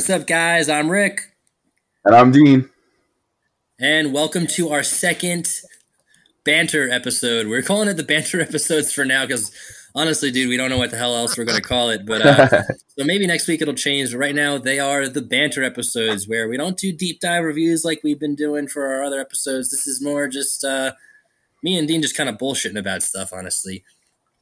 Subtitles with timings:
[0.00, 0.70] What's up, guys?
[0.70, 1.34] I'm Rick.
[2.06, 2.70] And I'm Dean.
[3.78, 5.60] And welcome to our second
[6.42, 7.48] banter episode.
[7.48, 9.52] We're calling it the banter episodes for now because
[9.94, 12.06] honestly, dude, we don't know what the hell else we're going to call it.
[12.06, 12.62] But uh,
[12.98, 14.12] so maybe next week it'll change.
[14.12, 17.84] But right now, they are the banter episodes where we don't do deep dive reviews
[17.84, 19.70] like we've been doing for our other episodes.
[19.70, 20.92] This is more just uh,
[21.62, 23.84] me and Dean just kind of bullshitting about stuff, honestly.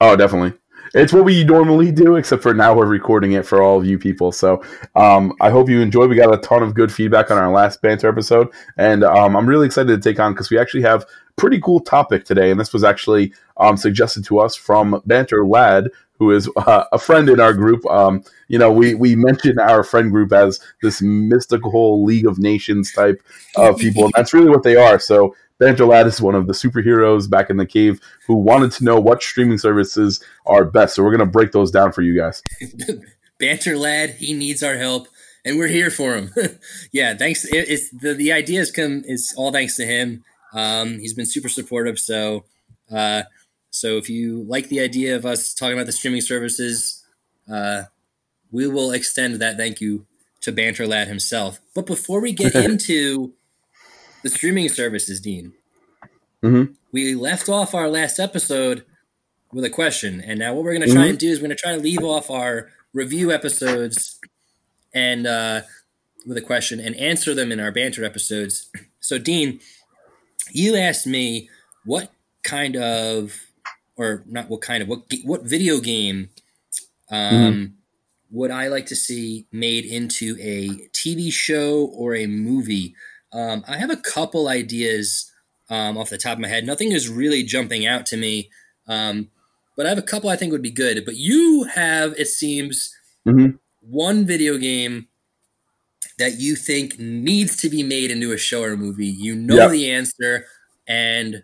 [0.00, 0.56] Oh, definitely.
[0.95, 3.98] It's what we normally do, except for now we're recording it for all of you
[3.98, 4.33] people.
[4.33, 4.62] So
[4.97, 6.11] um, I hope you enjoyed.
[6.11, 9.48] We got a ton of good feedback on our last banter episode, and um, I'm
[9.48, 11.06] really excited to take on because we actually have
[11.37, 15.91] pretty cool topic today, and this was actually um, suggested to us from Banter Lad,
[16.19, 17.86] who is uh, a friend in our group.
[17.86, 22.92] Um, you know, we we mentioned our friend group as this mystical League of Nations
[22.92, 23.23] type
[23.56, 24.98] of people, and that's really what they are.
[24.98, 28.84] So Banter Lad is one of the superheroes back in the cave who wanted to
[28.84, 30.95] know what streaming services are best.
[30.95, 32.42] So we're going to break those down for you guys.
[33.39, 35.09] Banter Lad, he needs our help,
[35.45, 36.33] and we're here for him.
[36.92, 37.45] yeah, thanks.
[37.45, 40.25] It, it's the the ideas come is all thanks to him.
[40.53, 41.98] Um, he's been super supportive.
[41.98, 42.45] So,
[42.91, 43.23] uh,
[43.70, 47.05] so if you like the idea of us talking about the streaming services,
[47.51, 47.84] uh,
[48.51, 50.06] we will extend that thank you
[50.41, 51.61] to Banter Lad himself.
[51.75, 53.34] But before we get into
[54.22, 55.52] the streaming services, Dean.
[56.42, 56.72] Mm-hmm.
[56.92, 58.84] We left off our last episode
[59.52, 61.11] with a question, and now what we're going to try mm-hmm.
[61.11, 64.19] and do is we're going to try to leave off our review episodes
[64.94, 65.62] and uh,
[66.27, 68.70] with a question and answer them in our banter episodes.
[69.00, 69.61] So, Dean,
[70.50, 71.48] you asked me
[71.84, 72.11] what
[72.42, 73.46] kind of,
[73.96, 76.30] or not what kind of, what what video game
[77.11, 77.64] um, mm-hmm.
[78.30, 82.95] would I like to see made into a TV show or a movie?
[83.33, 85.30] Um, I have a couple ideas
[85.70, 86.64] um, off the top of my head.
[86.64, 88.50] Nothing is really jumping out to me,
[88.86, 89.30] um,
[89.77, 91.05] but I have a couple I think would be good.
[91.05, 92.94] But you have, it seems,
[93.27, 93.56] mm-hmm.
[93.80, 95.08] one video game
[96.18, 99.06] that you think needs to be made into a show or a movie.
[99.06, 99.70] You know yep.
[99.70, 100.46] the answer,
[100.86, 101.42] and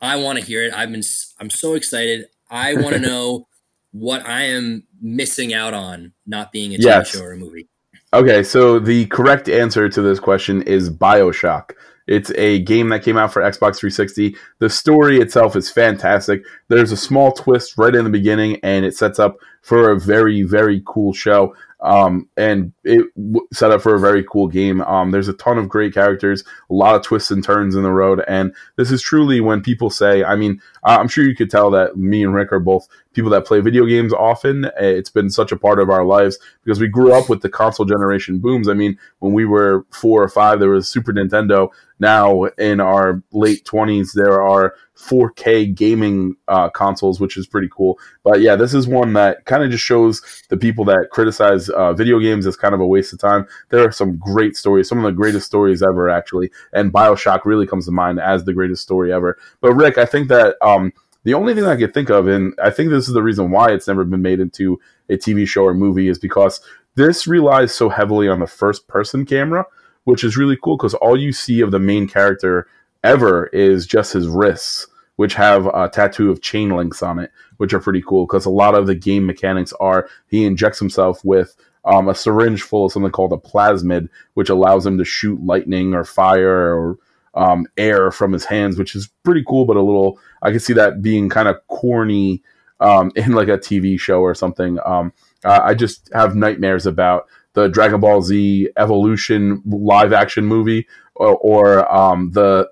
[0.00, 0.74] I want to hear it.
[0.74, 1.02] I've been,
[1.38, 2.26] I'm so excited.
[2.50, 3.46] I want to know
[3.92, 7.10] what I am missing out on not being a yes.
[7.10, 7.68] show or a movie.
[8.12, 11.74] Okay, so the correct answer to this question is Bioshock.
[12.08, 14.34] It's a game that came out for Xbox 360.
[14.58, 16.42] The story itself is fantastic.
[16.66, 20.42] There's a small twist right in the beginning, and it sets up for a very,
[20.42, 24.80] very cool show um, and it w- set up for a very cool game.
[24.82, 27.92] Um, there's a ton of great characters, a lot of twists and turns in the
[27.92, 31.70] road, and this is truly when people say, I mean, I'm sure you could tell
[31.72, 34.70] that me and Rick are both people that play video games often.
[34.78, 37.86] It's been such a part of our lives because we grew up with the console
[37.86, 38.68] generation booms.
[38.68, 41.70] I mean, when we were four or five, there was Super Nintendo.
[41.98, 47.98] Now, in our late 20s, there are 4K gaming uh, consoles, which is pretty cool.
[48.22, 51.92] But yeah, this is one that kind of just shows the people that criticize uh,
[51.92, 53.46] video games is kind of a waste of time.
[53.70, 56.50] There are some great stories, some of the greatest stories ever, actually.
[56.72, 59.38] And Bioshock really comes to mind as the greatest story ever.
[59.60, 60.56] But Rick, I think that.
[60.60, 60.92] Um,
[61.22, 63.72] the only thing I could think of, and I think this is the reason why
[63.72, 66.62] it's never been made into a TV show or movie, is because
[66.94, 69.66] this relies so heavily on the first person camera,
[70.04, 72.66] which is really cool because all you see of the main character
[73.04, 74.86] ever is just his wrists,
[75.20, 78.50] which have a tattoo of chain links on it, which are pretty cool because a
[78.50, 81.54] lot of the game mechanics are he injects himself with
[81.84, 85.92] um, a syringe full of something called a plasmid, which allows him to shoot lightning
[85.92, 86.96] or fire or
[87.34, 90.18] um, air from his hands, which is pretty cool, but a little.
[90.40, 92.42] I can see that being kind of corny
[92.80, 94.78] um, in like a TV show or something.
[94.86, 95.12] Um,
[95.44, 101.94] I just have nightmares about the Dragon Ball Z Evolution live action movie or, or
[101.94, 102.70] um, the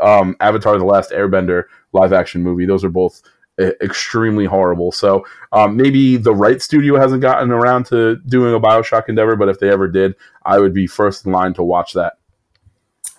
[0.00, 2.66] um, Avatar: The Last Airbender live action movie.
[2.66, 3.22] Those are both
[3.58, 4.92] extremely horrible.
[4.92, 9.48] So um, maybe the right studio hasn't gotten around to doing a Bioshock endeavor, but
[9.48, 12.14] if they ever did, I would be first in line to watch that.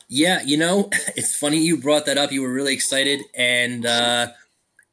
[0.07, 2.31] Yeah, you know, it's funny you brought that up.
[2.31, 4.27] You were really excited, and uh,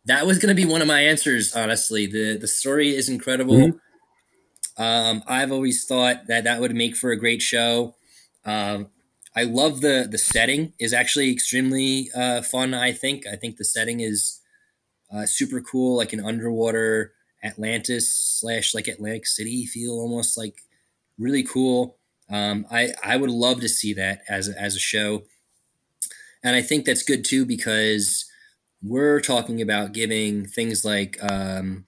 [0.06, 1.54] that was going to be one of my answers.
[1.54, 3.56] Honestly, the the story is incredible.
[3.56, 4.82] Mm-hmm.
[4.82, 7.94] Um, I've always thought that that would make for a great show.
[8.44, 8.88] Um,
[9.34, 12.74] I love the the setting is actually extremely uh, fun.
[12.74, 14.40] I think I think the setting is
[15.12, 17.12] uh, super cool, like an underwater
[17.42, 20.62] Atlantis slash like Atlantic City feel, almost like
[21.18, 21.96] really cool.
[22.30, 25.22] Um, I I would love to see that as a, as a show,
[26.44, 28.26] and I think that's good too because
[28.82, 31.86] we're talking about giving things like um,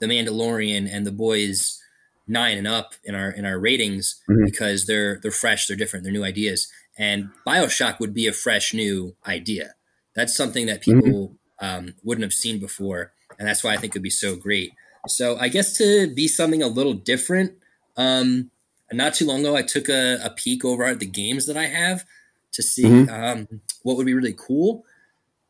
[0.00, 1.80] the Mandalorian and the Boys
[2.28, 4.44] nine and up in our in our ratings mm-hmm.
[4.44, 6.68] because they're they're fresh, they're different, they're new ideas.
[6.98, 9.74] And Bioshock would be a fresh new idea.
[10.14, 11.00] That's something that mm-hmm.
[11.00, 11.28] people
[11.60, 11.66] mm-hmm.
[11.66, 14.72] um, wouldn't have seen before, and that's why I think it would be so great.
[15.08, 17.52] So I guess to be something a little different
[17.96, 18.50] Um,
[18.92, 21.66] not too long ago, I took a, a, peek over at the games that I
[21.66, 22.04] have
[22.52, 23.12] to see mm-hmm.
[23.12, 24.84] um, what would be really cool.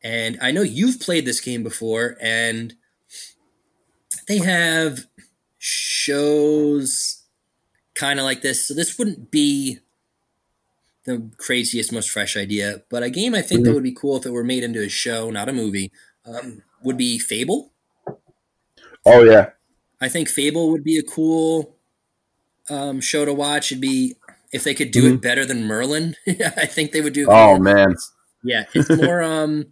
[0.03, 2.73] And I know you've played this game before, and
[4.27, 5.05] they have
[5.57, 7.23] shows
[7.95, 8.67] kind of like this.
[8.67, 9.79] So this wouldn't be
[11.05, 13.69] the craziest, most fresh idea, but a game I think mm-hmm.
[13.69, 15.91] that would be cool if it were made into a show, not a movie,
[16.25, 17.71] um, would be Fable.
[19.05, 19.51] Oh yeah,
[20.01, 21.77] I think Fable would be a cool
[22.69, 23.71] um, show to watch.
[23.71, 24.15] It'd be
[24.51, 25.15] if they could do mm-hmm.
[25.15, 26.15] it better than Merlin.
[26.27, 27.27] I think they would do.
[27.29, 27.95] Oh man,
[28.43, 29.23] yeah, it's more.
[29.23, 29.65] um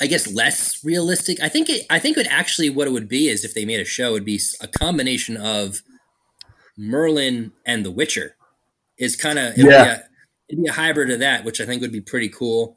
[0.00, 1.40] I guess less realistic.
[1.42, 1.86] I think it.
[1.90, 4.24] I think it actually what it would be is if they made a show, would
[4.24, 5.82] be a combination of
[6.76, 8.36] Merlin and The Witcher.
[8.96, 9.64] Is kind of yeah.
[9.66, 10.04] Be a,
[10.48, 12.76] it'd be a hybrid of that, which I think would be pretty cool.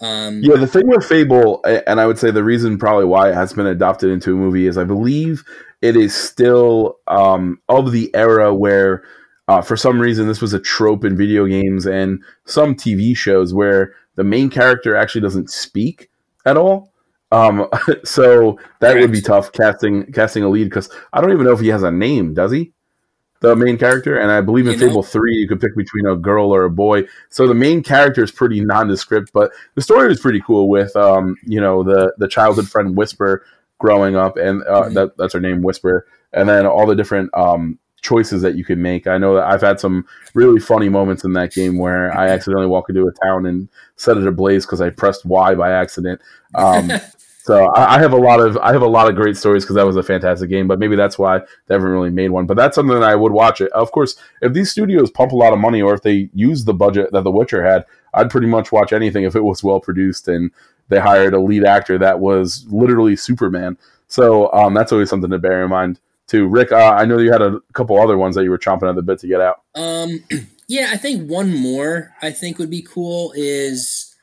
[0.00, 3.34] Um, yeah, the thing with Fable, and I would say the reason probably why it
[3.34, 5.42] has been adopted into a movie is I believe
[5.80, 9.04] it is still um, of the era where,
[9.48, 13.54] uh, for some reason, this was a trope in video games and some TV shows
[13.54, 16.10] where the main character actually doesn't speak
[16.46, 16.92] at all.
[17.32, 17.68] Um,
[18.04, 21.60] so that would be tough casting casting a lead because I don't even know if
[21.60, 22.32] he has a name.
[22.32, 22.72] Does he?
[23.40, 25.02] the main character, and I believe in you Fable know?
[25.02, 27.04] Three, you could pick between a girl or a boy.
[27.28, 30.68] So the main character is pretty nondescript, but the story is pretty cool.
[30.68, 33.44] With um, you know, the the childhood friend Whisper
[33.78, 34.94] growing up, and uh, mm-hmm.
[34.94, 38.80] that, that's her name, Whisper, and then all the different um choices that you can
[38.80, 39.06] make.
[39.06, 42.66] I know that I've had some really funny moments in that game where I accidentally
[42.66, 46.20] walk into a town and set it ablaze because I pressed Y by accident.
[46.54, 46.90] Um,
[47.46, 49.76] So I, I, have a lot of I have a lot of great stories because
[49.76, 50.66] that was a fantastic game.
[50.66, 52.44] But maybe that's why they haven't really made one.
[52.44, 53.70] But that's something that I would watch it.
[53.70, 56.74] Of course, if these studios pump a lot of money, or if they use the
[56.74, 60.26] budget that The Witcher had, I'd pretty much watch anything if it was well produced
[60.26, 60.50] and
[60.88, 63.78] they hired a lead actor that was literally Superman.
[64.08, 66.46] So um, that's always something to bear in mind too.
[66.46, 68.96] Rick, uh, I know you had a couple other ones that you were chomping at
[68.96, 69.62] the bit to get out.
[69.74, 70.24] Um,
[70.68, 74.16] yeah, I think one more I think would be cool is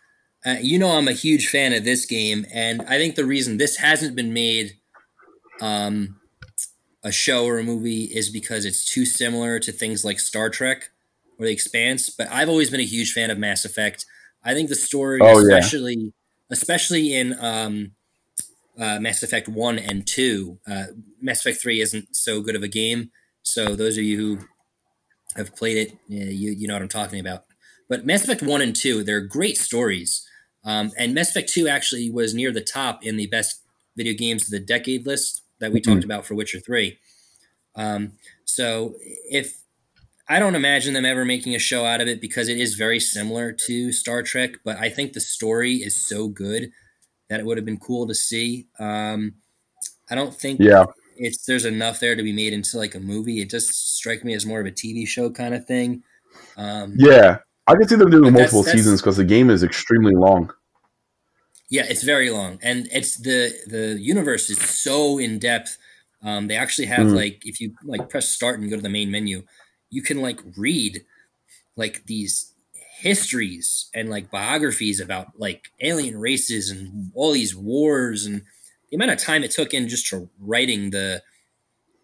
[0.45, 3.57] uh, you know, I'm a huge fan of this game, and I think the reason
[3.57, 4.73] this hasn't been made
[5.61, 6.19] um,
[7.03, 10.89] a show or a movie is because it's too similar to things like Star Trek
[11.39, 12.09] or The Expanse.
[12.09, 14.05] But I've always been a huge fan of Mass Effect.
[14.43, 16.09] I think the story, oh, especially yeah.
[16.49, 17.91] especially in um,
[18.79, 20.85] uh, Mass Effect One and Two, uh,
[21.21, 23.11] Mass Effect Three isn't so good of a game.
[23.41, 24.45] So those of you who
[25.35, 27.45] have played it, you, you know what I'm talking about.
[27.89, 30.27] But Mass Effect One and Two, they're great stories.
[30.65, 33.61] Um, and Mass Effect 2 actually was near the top in the best
[33.97, 35.91] video games of the decade list that we mm-hmm.
[35.91, 36.97] talked about for Witcher 3.
[37.75, 38.13] Um,
[38.45, 38.95] so
[39.29, 39.57] if
[40.29, 42.99] I don't imagine them ever making a show out of it because it is very
[42.99, 46.71] similar to Star Trek, but I think the story is so good
[47.29, 48.67] that it would have been cool to see.
[48.79, 49.35] Um,
[50.09, 50.85] I don't think yeah.
[51.17, 53.41] it's there's enough there to be made into like a movie.
[53.41, 56.03] It just strikes me as more of a TV show kind of thing.
[56.57, 59.63] Um, yeah, I can see them doing multiple that's, that's, seasons because the game is
[59.63, 60.51] extremely long.
[61.69, 65.77] Yeah, it's very long, and it's the the universe is so in depth.
[66.21, 67.15] Um, they actually have mm.
[67.15, 69.43] like if you like press start and go to the main menu,
[69.89, 71.03] you can like read
[71.75, 72.52] like these
[73.03, 78.43] histories and like biographies about like alien races and all these wars and
[78.89, 81.21] the amount of time it took in just to writing the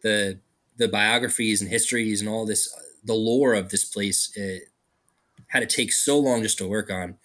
[0.03, 0.39] the
[0.75, 2.67] the biographies and histories and all this
[3.01, 4.59] the lore of this place uh,
[5.47, 7.15] had to take so long just to work on.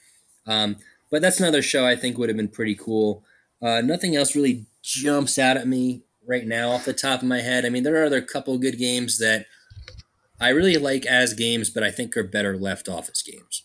[0.46, 0.76] Um,
[1.10, 3.24] but that's another show I think would have been pretty cool.
[3.60, 7.40] Uh, nothing else really jumps out at me right now off the top of my
[7.40, 7.66] head.
[7.66, 9.46] I mean, there are other couple good games that
[10.40, 13.62] I really like as games, but I think are better left off as games.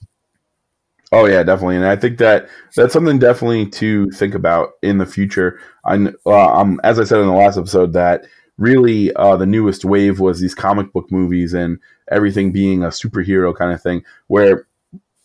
[1.11, 5.07] Oh yeah, definitely, and I think that that's something definitely to think about in the
[5.07, 5.59] future.
[5.83, 5.95] I,
[6.25, 8.25] uh, um, as I said in the last episode, that
[8.59, 11.79] really uh, the newest wave was these comic book movies and
[12.11, 14.03] everything being a superhero kind of thing.
[14.27, 14.67] Where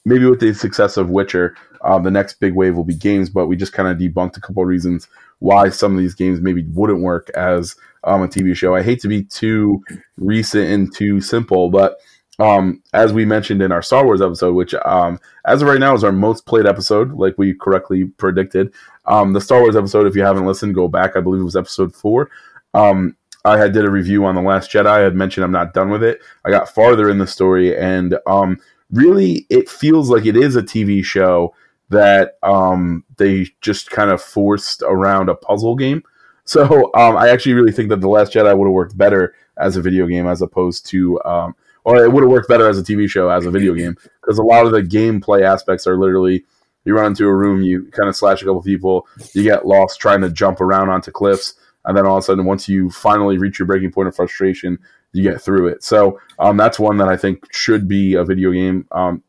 [0.06, 3.28] maybe with the success of Witcher, uh, the next big wave will be games.
[3.28, 5.06] But we just kind of debunked a couple of reasons
[5.40, 8.74] why some of these games maybe wouldn't work as um, a TV show.
[8.74, 9.82] I hate to be too
[10.16, 11.96] recent and too simple, but
[12.38, 15.94] um, as we mentioned in our Star Wars episode, which um, as of right now
[15.94, 18.72] is our most played episode, like we correctly predicted.
[19.06, 21.16] Um, the Star Wars episode, if you haven't listened, go back.
[21.16, 22.30] I believe it was episode four.
[22.72, 24.86] Um, I had did a review on the Last Jedi.
[24.86, 26.20] I had mentioned I'm not done with it.
[26.44, 28.58] I got farther in the story, and um,
[28.90, 31.54] really, it feels like it is a TV show
[31.90, 36.02] that um, they just kind of forced around a puzzle game.
[36.44, 39.76] So um, I actually really think that the Last Jedi would have worked better as
[39.76, 42.82] a video game as opposed to, um, or it would have worked better as a
[42.82, 46.44] TV show as a video game because a lot of the gameplay aspects are literally
[46.84, 50.00] you run into a room, you kind of slash a couple people, you get lost
[50.00, 53.38] trying to jump around onto cliffs and then all of a sudden, once you finally
[53.38, 54.78] reach your breaking point of frustration,
[55.12, 55.84] you get through it.
[55.84, 58.86] So um, that's one that I think should be a video game.
[58.90, 59.22] Um,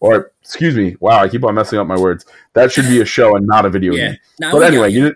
[0.00, 2.26] or excuse me, wow, I keep on messing up my words.
[2.54, 4.08] That should be a show and not a video yeah.
[4.08, 4.16] game.
[4.40, 5.14] Now but anyway, you.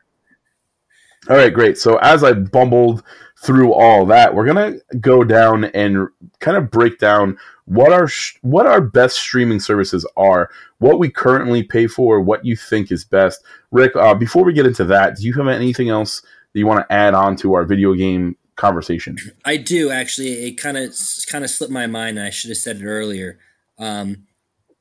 [1.28, 1.78] All right, great.
[1.78, 3.02] So as I bumbled
[3.38, 6.08] through all that, we're gonna go down and
[6.40, 8.08] kind of break down what our
[8.42, 13.04] what our best streaming services are, what we currently pay for, what you think is
[13.04, 13.42] best.
[13.70, 16.86] Rick, uh, before we get into that, do you have anything else that you want
[16.86, 19.16] to add on to our video game conversation?
[19.44, 20.46] I do actually.
[20.46, 20.94] It kind of
[21.28, 22.20] kind of slipped my mind.
[22.20, 23.38] I should have said it earlier.
[23.78, 24.26] Um,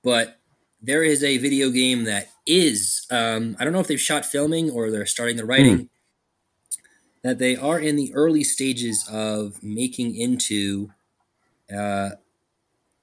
[0.03, 0.39] but
[0.81, 4.69] there is a video game that is um, I don't know if they've shot filming
[4.69, 5.77] or they're starting the writing.
[5.77, 5.89] Mm.
[7.23, 10.91] That they are in the early stages of making into
[11.71, 12.11] uh,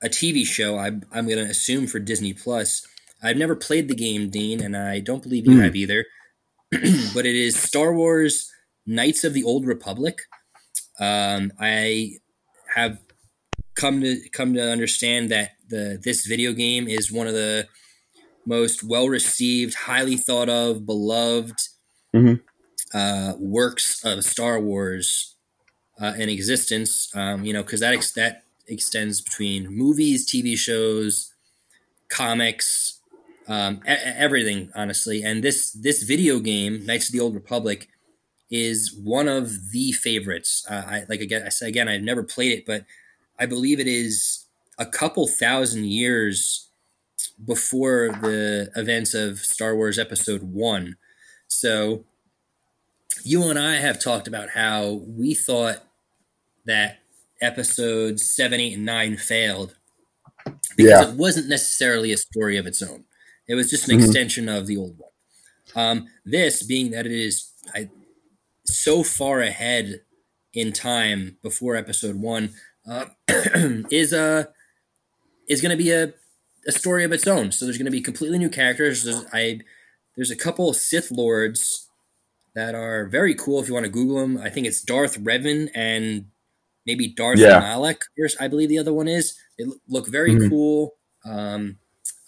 [0.03, 0.77] a TV show.
[0.77, 2.87] I, I'm, I'm going to assume for Disney Plus.
[3.23, 5.65] I've never played the game, Dean, and I don't believe you mm.
[5.65, 6.05] have either.
[6.71, 8.51] but it is Star Wars
[8.87, 10.21] Knights of the Old Republic.
[10.99, 12.19] Um, I
[12.75, 12.99] have
[13.75, 17.67] come to come to understand that the this video game is one of the
[18.47, 21.59] most well received, highly thought of, beloved
[22.15, 22.35] mm-hmm.
[22.93, 25.37] Uh, works of Star Wars
[26.01, 27.15] uh, in existence.
[27.15, 31.33] Um, you know, because that ex- that extends between movies, TV shows,
[32.09, 33.01] comics,
[33.49, 35.23] um, everything, honestly.
[35.23, 37.89] And this this video game, Knights of the Old Republic,
[38.51, 40.67] is one of the favorites.
[40.69, 42.85] Uh, I like again, I said again, I've never played it, but
[43.39, 44.47] I believe it is
[44.79, 46.69] a couple thousand years
[47.45, 50.97] before the events of Star Wars Episode One.
[51.49, 52.05] So
[53.25, 55.79] you and I have talked about how we thought
[56.67, 56.99] that
[57.41, 59.77] episodes seven, eight, and nine failed
[60.77, 61.09] because yeah.
[61.09, 63.05] it wasn't necessarily a story of its own.
[63.49, 64.05] It was just an mm-hmm.
[64.05, 65.11] extension of the old one.
[65.75, 67.91] Um, this being that it is I,
[68.65, 70.03] so far ahead
[70.53, 72.55] in time before episode one
[72.89, 73.07] uh,
[73.91, 74.45] is a uh,
[75.49, 76.13] is going to be a,
[76.67, 77.51] a story of its own.
[77.51, 79.05] So there's going to be completely new characters.
[79.05, 79.61] There's, I
[80.17, 81.89] there's a couple Sith lords
[82.55, 84.39] that are very cool if you want to Google them.
[84.39, 86.27] I think it's Darth Revan and
[86.87, 87.61] maybe Darth yeah.
[87.61, 88.03] Malak.
[88.41, 89.39] I believe the other one is.
[89.59, 90.49] They look very mm-hmm.
[90.49, 90.95] cool.
[91.25, 91.79] Um,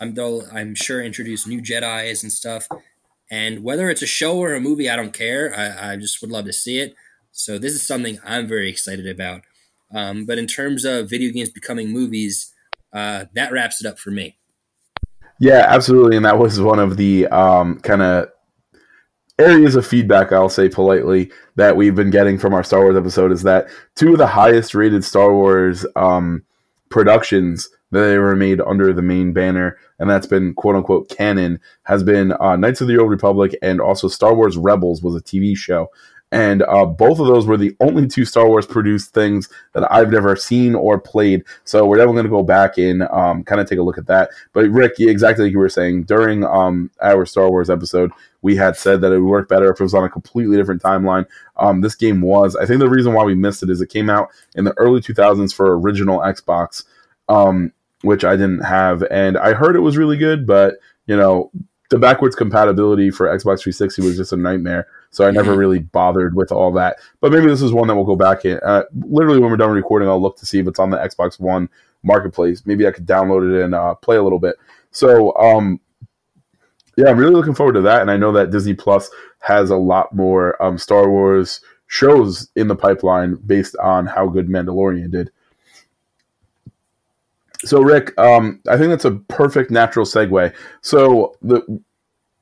[0.00, 2.68] I'm though I'm sure introduce new Jedi's and stuff.
[3.30, 5.54] And whether it's a show or a movie, I don't care.
[5.56, 6.94] I, I just would love to see it.
[7.30, 9.42] So this is something I'm very excited about.
[9.94, 12.52] Um, but in terms of video games becoming movies,
[12.92, 14.38] uh, that wraps it up for me.
[15.40, 16.16] Yeah, absolutely.
[16.16, 18.28] And that was one of the um, kind of
[19.38, 23.32] areas of feedback, I'll say politely, that we've been getting from our Star Wars episode
[23.32, 26.44] is that two of the highest rated Star Wars um,
[26.88, 31.60] productions that they were made under the main banner, and that's been quote unquote canon,
[31.84, 35.20] has been uh, Knights of the Old Republic and also Star Wars Rebels was a
[35.20, 35.88] TV show.
[36.32, 40.10] And uh, both of those were the only two Star Wars produced things that I've
[40.10, 41.44] never seen or played.
[41.64, 44.06] So we're definitely going to go back and um, kind of take a look at
[44.06, 44.30] that.
[44.54, 48.10] But Rick, exactly like you were saying, during um, our Star Wars episode,
[48.40, 50.82] we had said that it would work better if it was on a completely different
[50.82, 51.26] timeline.
[51.58, 52.56] Um, this game was.
[52.56, 55.02] I think the reason why we missed it is it came out in the early
[55.02, 56.84] 2000s for original Xbox.
[57.28, 57.72] Um,
[58.02, 60.74] which I didn't have, and I heard it was really good, but
[61.06, 61.52] you know,
[61.90, 64.88] the backwards compatibility for Xbox 360 was just a nightmare.
[65.12, 65.60] So I never mm-hmm.
[65.60, 66.96] really bothered with all that.
[67.20, 68.58] But maybe this is one that we'll go back in.
[68.64, 71.38] Uh, literally, when we're done recording, I'll look to see if it's on the Xbox
[71.38, 71.68] One
[72.02, 72.62] marketplace.
[72.64, 74.56] Maybe I could download it and uh, play a little bit.
[74.90, 75.80] So, um,
[76.96, 78.00] yeah, I'm really looking forward to that.
[78.00, 82.68] And I know that Disney Plus has a lot more um, Star Wars shows in
[82.68, 85.30] the pipeline based on how good Mandalorian did.
[87.64, 90.54] So, Rick, um, I think that's a perfect natural segue.
[90.80, 91.82] So, the,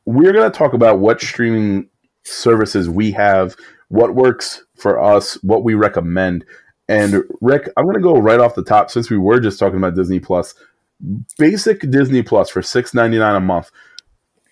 [0.05, 1.90] we're going to talk about what streaming
[2.31, 3.57] services we have,
[3.89, 6.45] what works for us, what we recommend.
[6.89, 9.79] And, Rick, I'm going to go right off the top since we were just talking
[9.79, 10.55] about Disney Plus.
[11.39, 13.71] Basic Disney Plus for $6.99 a month.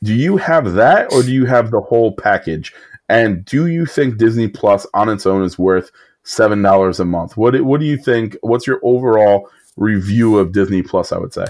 [0.02, 2.72] Do you have that or do you have the whole package?
[3.08, 5.90] And do you think Disney Plus on its own is worth
[6.22, 7.36] seven dollars a month?
[7.36, 8.36] What what do you think?
[8.42, 11.46] What's your overall review of Disney Plus, I would say.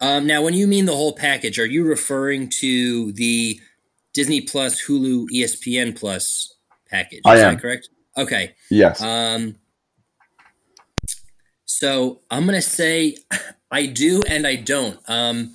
[0.00, 3.60] Um, now, when you mean the whole package, are you referring to the
[4.14, 6.54] Disney Plus, Hulu, ESPN Plus
[6.88, 7.18] package?
[7.18, 7.58] Is I am.
[7.58, 7.88] correct?
[8.16, 8.54] Okay.
[8.70, 9.02] Yes.
[9.02, 9.56] Um,
[11.64, 13.16] so I'm gonna say
[13.70, 14.98] I do and I don't.
[15.08, 15.54] Um,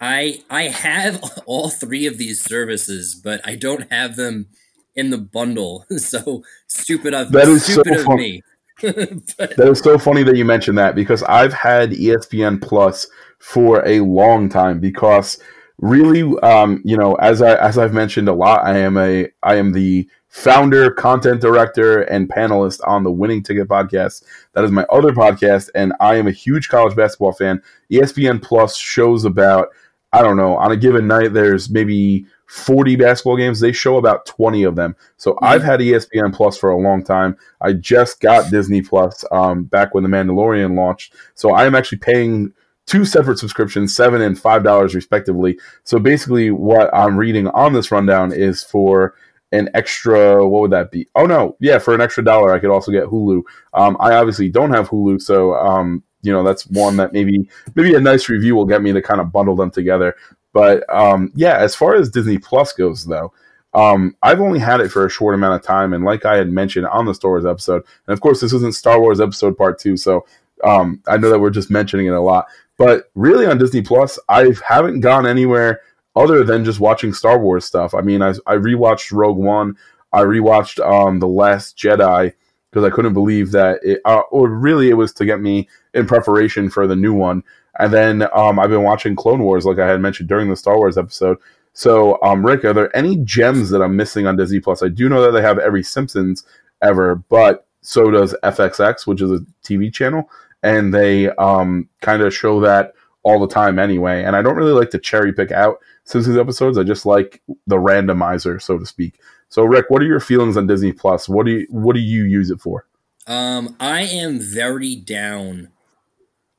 [0.00, 4.46] I I have all three of these services, but I don't have them
[4.94, 5.86] in the bundle.
[5.96, 7.40] so stupid of me.
[7.40, 8.16] that is stupid so of fun.
[8.16, 8.42] me.
[8.80, 13.06] but, that is so funny that you mentioned that because I've had ESPN Plus
[13.44, 15.38] for a long time because
[15.76, 19.56] really, um, you know, as I as I've mentioned a lot, I am a I
[19.56, 24.24] am the founder, content director, and panelist on the Winning Ticket podcast.
[24.54, 27.62] That is my other podcast, and I am a huge college basketball fan.
[27.92, 29.68] ESPN Plus shows about
[30.10, 31.34] I don't know on a given night.
[31.34, 33.60] There's maybe 40 basketball games.
[33.60, 34.96] They show about 20 of them.
[35.18, 35.44] So mm-hmm.
[35.44, 37.36] I've had ESPN Plus for a long time.
[37.60, 41.12] I just got Disney Plus um, back when The Mandalorian launched.
[41.34, 42.54] So I am actually paying
[42.86, 45.58] two separate subscriptions, seven and five dollars respectively.
[45.84, 49.14] So basically, what I'm reading on this rundown is for
[49.52, 50.46] an extra.
[50.46, 51.08] What would that be?
[51.14, 53.42] Oh no, yeah, for an extra dollar, I could also get Hulu.
[53.72, 57.94] Um, I obviously don't have Hulu, so um, you know that's one that maybe maybe
[57.94, 60.14] a nice review will get me to kind of bundle them together.
[60.52, 63.32] But um, yeah, as far as Disney Plus goes, though.
[63.76, 66.48] Um, I've only had it for a short amount of time, and like I had
[66.48, 69.80] mentioned on the Star Wars episode, and of course this isn't Star Wars episode part
[69.80, 70.24] two, so
[70.62, 72.46] um, I know that we're just mentioning it a lot.
[72.76, 75.80] But really, on Disney Plus, I haven't gone anywhere
[76.16, 77.94] other than just watching Star Wars stuff.
[77.94, 79.76] I mean, I, I rewatched Rogue One,
[80.12, 82.32] I rewatched um, The Last Jedi
[82.70, 86.06] because I couldn't believe that it, uh, or really, it was to get me in
[86.06, 87.42] preparation for the new one.
[87.78, 90.76] And then um, I've been watching Clone Wars, like I had mentioned during the Star
[90.76, 91.38] Wars episode.
[91.72, 94.82] So, um, Rick, are there any gems that I'm missing on Disney Plus?
[94.82, 96.44] I do know that they have every Simpsons
[96.82, 100.30] ever, but so does FXX, which is a TV channel
[100.64, 104.24] and they um, kind of show that all the time anyway.
[104.24, 106.78] And I don't really like to cherry pick out Simpsons episodes.
[106.78, 109.20] I just like the randomizer, so to speak.
[109.50, 111.28] So, Rick, what are your feelings on Disney Plus?
[111.28, 112.86] What do you what do you use it for?
[113.26, 115.68] Um, I am very down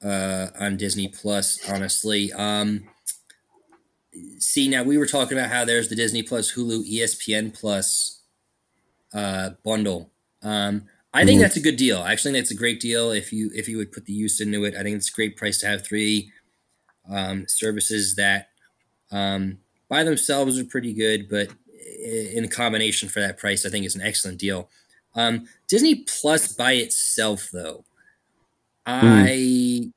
[0.03, 2.31] uh, on Disney Plus, honestly.
[2.31, 2.85] Um,
[4.37, 8.21] see, now we were talking about how there's the Disney Plus, Hulu, ESPN Plus
[9.13, 10.11] uh, bundle.
[10.43, 10.83] Um,
[11.15, 11.43] I think mm-hmm.
[11.43, 12.01] that's a good deal.
[12.01, 14.41] I actually think that's a great deal if you if you would put the use
[14.41, 14.75] into it.
[14.75, 16.29] I think it's a great price to have three
[17.09, 18.49] um, services that
[19.11, 21.47] um, by themselves are pretty good, but
[22.03, 24.69] in combination for that price, I think is an excellent deal.
[25.15, 27.85] Um, Disney Plus by itself, though,
[28.85, 29.93] mm.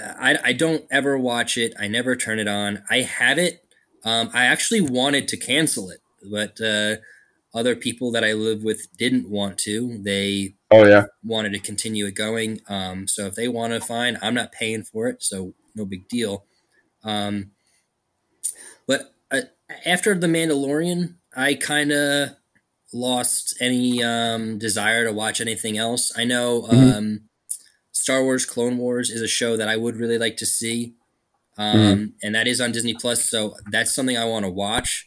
[0.00, 1.74] I, I I don't ever watch it.
[1.78, 2.82] I never turn it on.
[2.88, 3.62] I have it.
[4.04, 6.00] Um, I actually wanted to cancel it,
[6.30, 6.96] but uh,
[7.54, 9.98] other people that I live with didn't want to.
[10.02, 12.60] They oh yeah wanted to continue it going.
[12.68, 14.18] Um, so if they want to, fine.
[14.22, 16.44] I'm not paying for it, so no big deal.
[17.04, 17.50] Um,
[18.86, 19.42] but uh,
[19.84, 22.30] after the Mandalorian, I kind of
[22.92, 26.12] lost any um, desire to watch anything else.
[26.16, 26.98] I know mm-hmm.
[26.98, 27.20] Um,
[27.92, 30.94] Star Wars Clone Wars is a show that I would really like to see.
[31.58, 32.04] Um, mm-hmm.
[32.22, 35.06] and that is on Disney Plus, so that's something I want to watch.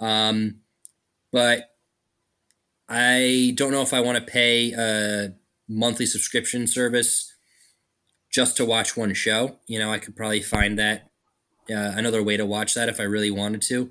[0.00, 0.56] Um,
[1.32, 1.73] but
[2.88, 5.34] I don't know if I want to pay a
[5.68, 7.32] monthly subscription service
[8.30, 9.58] just to watch one show.
[9.66, 11.10] You know, I could probably find that
[11.70, 13.90] uh, another way to watch that if I really wanted to.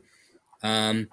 [0.61, 1.09] Um,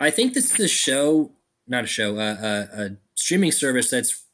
[0.00, 1.32] I think this is a show,
[1.66, 4.24] not a show, uh, a, a streaming service that's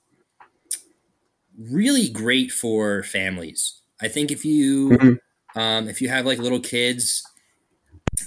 [1.59, 3.80] really great for families.
[4.00, 5.59] I think if you mm-hmm.
[5.61, 7.22] um, if you have like little kids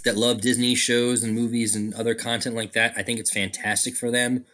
[0.04, 3.96] that love Disney shows and movies and other content like that, I think it's fantastic
[3.96, 4.46] for them.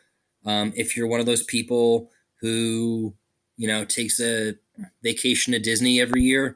[0.46, 2.10] Um, if you're one of those people
[2.42, 3.16] who,
[3.58, 4.56] you know, takes a
[5.04, 6.56] vacation to Disney every year,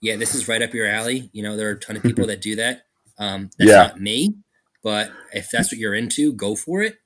[0.00, 1.30] yeah, this is right up your alley.
[1.32, 2.82] You know, there are a ton of people that do that.
[3.18, 3.76] Um, that's yeah.
[3.78, 4.34] not me,
[4.82, 6.96] but if that's what you're into, go for it.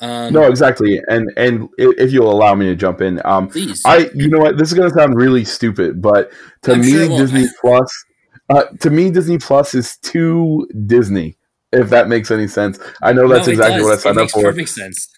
[0.00, 3.82] Um, no, exactly, and and if you'll allow me to jump in, um, please.
[3.84, 7.06] I, you know what, this is gonna sound really stupid, but to I'm me, sure
[7.06, 8.04] Disney Plus
[8.50, 11.36] uh, to me, Disney Plus is too Disney.
[11.72, 13.84] If that makes any sense, I know that's no, exactly does.
[13.84, 14.42] what I signed up for.
[14.42, 15.08] Perfect sense.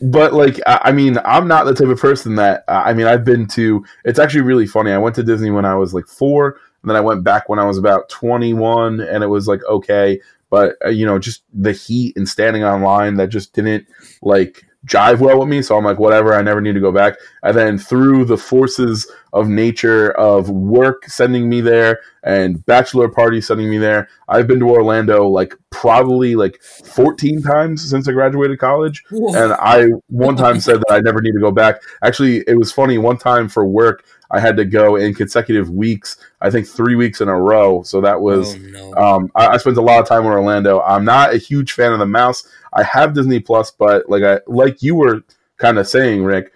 [0.00, 2.64] But like, I mean, I'm not the type of person that.
[2.66, 3.84] I mean, I've been to.
[4.06, 4.90] It's actually really funny.
[4.90, 7.58] I went to Disney when I was like four, and then I went back when
[7.58, 11.72] I was about 21, and it was like okay, but uh, you know, just the
[11.72, 13.86] heat and standing online that just didn't
[14.22, 15.62] like jive well with me.
[15.62, 17.16] So I'm like, whatever, I never need to go back.
[17.42, 23.40] And then through the forces of nature of work sending me there and bachelor party
[23.40, 28.58] sending me there, I've been to Orlando like probably like 14 times since I graduated
[28.58, 29.02] college.
[29.10, 29.34] Whoa.
[29.34, 31.82] And I one time said that I never need to go back.
[32.02, 32.98] Actually, it was funny.
[32.98, 36.16] One time for work, I had to go in consecutive weeks.
[36.40, 37.82] I think three weeks in a row.
[37.82, 38.54] So that was.
[38.54, 38.94] Oh, no.
[38.94, 40.80] um, I, I, spent a lot of time in Orlando.
[40.80, 42.48] I'm not a huge fan of the mouse.
[42.72, 45.22] I have Disney Plus, but like I like you were
[45.58, 46.52] kind of saying, Rick.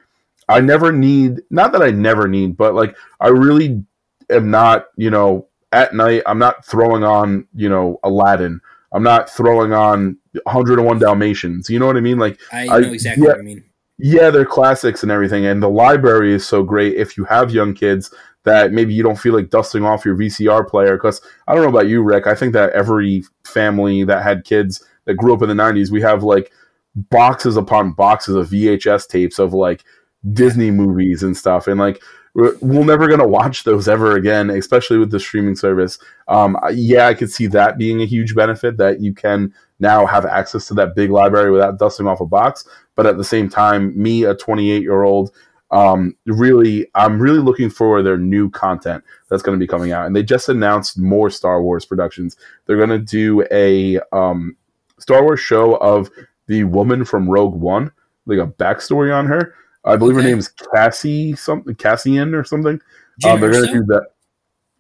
[0.49, 1.43] I never need.
[1.51, 3.85] Not that I never need, but like I really
[4.31, 4.87] am not.
[4.97, 7.47] You know, at night I'm not throwing on.
[7.55, 8.61] You know, Aladdin.
[8.93, 11.71] I'm not throwing on 101 Dalmatians.
[11.71, 12.19] You know what I mean?
[12.19, 13.70] Like I know I, exactly yeah, what I mean
[14.01, 16.97] yeah, they're classics and everything, and the library is so great.
[16.97, 18.13] If you have young kids,
[18.45, 20.97] that maybe you don't feel like dusting off your VCR player.
[20.97, 22.27] Because I don't know about you, Rick.
[22.27, 26.01] I think that every family that had kids that grew up in the 90s, we
[26.01, 26.53] have like
[26.95, 29.85] boxes upon boxes of VHS tapes of like
[30.33, 31.67] Disney movies and stuff.
[31.67, 35.99] And like, we're never going to watch those ever again, especially with the streaming service.
[36.29, 40.25] Um, yeah, I could see that being a huge benefit that you can now have
[40.25, 42.65] access to that big library without dusting off a box.
[43.01, 45.35] But at the same time, me, a 28 year old,
[45.71, 50.05] um, really, I'm really looking for their new content that's going to be coming out.
[50.05, 52.37] And they just announced more Star Wars productions.
[52.67, 54.55] They're going to do a um,
[54.99, 56.11] Star Wars show of
[56.47, 57.91] the woman from Rogue One,
[58.27, 59.55] like a backstory on her.
[59.83, 60.25] I believe okay.
[60.25, 62.79] her name is Cassie something, Cassian or something.
[63.25, 64.09] Um, they're going to do that.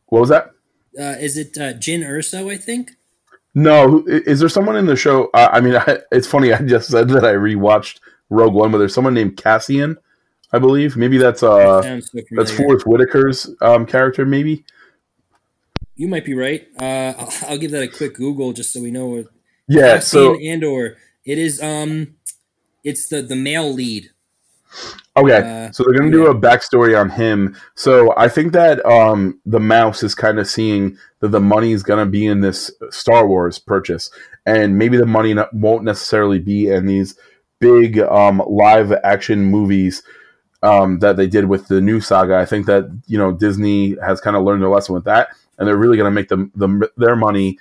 [0.08, 0.50] What was that?
[0.98, 2.52] Uh, is it uh, Jyn Erso?
[2.52, 2.90] I think.
[3.54, 5.30] No, is there someone in the show?
[5.34, 6.52] Uh, I mean, I, it's funny.
[6.52, 9.96] I just said that I rewatched Rogue One, but there's someone named Cassian,
[10.52, 10.96] I believe.
[10.96, 14.24] Maybe that's uh, that so that's Forest Whitaker's um, character.
[14.24, 14.64] Maybe.
[15.96, 16.66] You might be right.
[16.80, 19.26] Uh, I'll, I'll, give that a quick Google just so we know what.
[19.68, 19.96] Yeah.
[19.96, 22.14] Cassian so Andor it is um,
[22.82, 24.10] it's the the male lead
[25.16, 26.24] Okay, uh, so they're going to yeah.
[26.24, 27.56] do a backstory on him.
[27.74, 31.82] So I think that um, the mouse is kind of seeing that the money is
[31.82, 34.10] going to be in this Star Wars purchase,
[34.46, 37.18] and maybe the money won't necessarily be in these
[37.60, 40.02] big um, live action movies
[40.62, 42.36] um, that they did with the new saga.
[42.36, 45.66] I think that you know Disney has kind of learned their lesson with that, and
[45.66, 47.58] they're really going to make them the, their money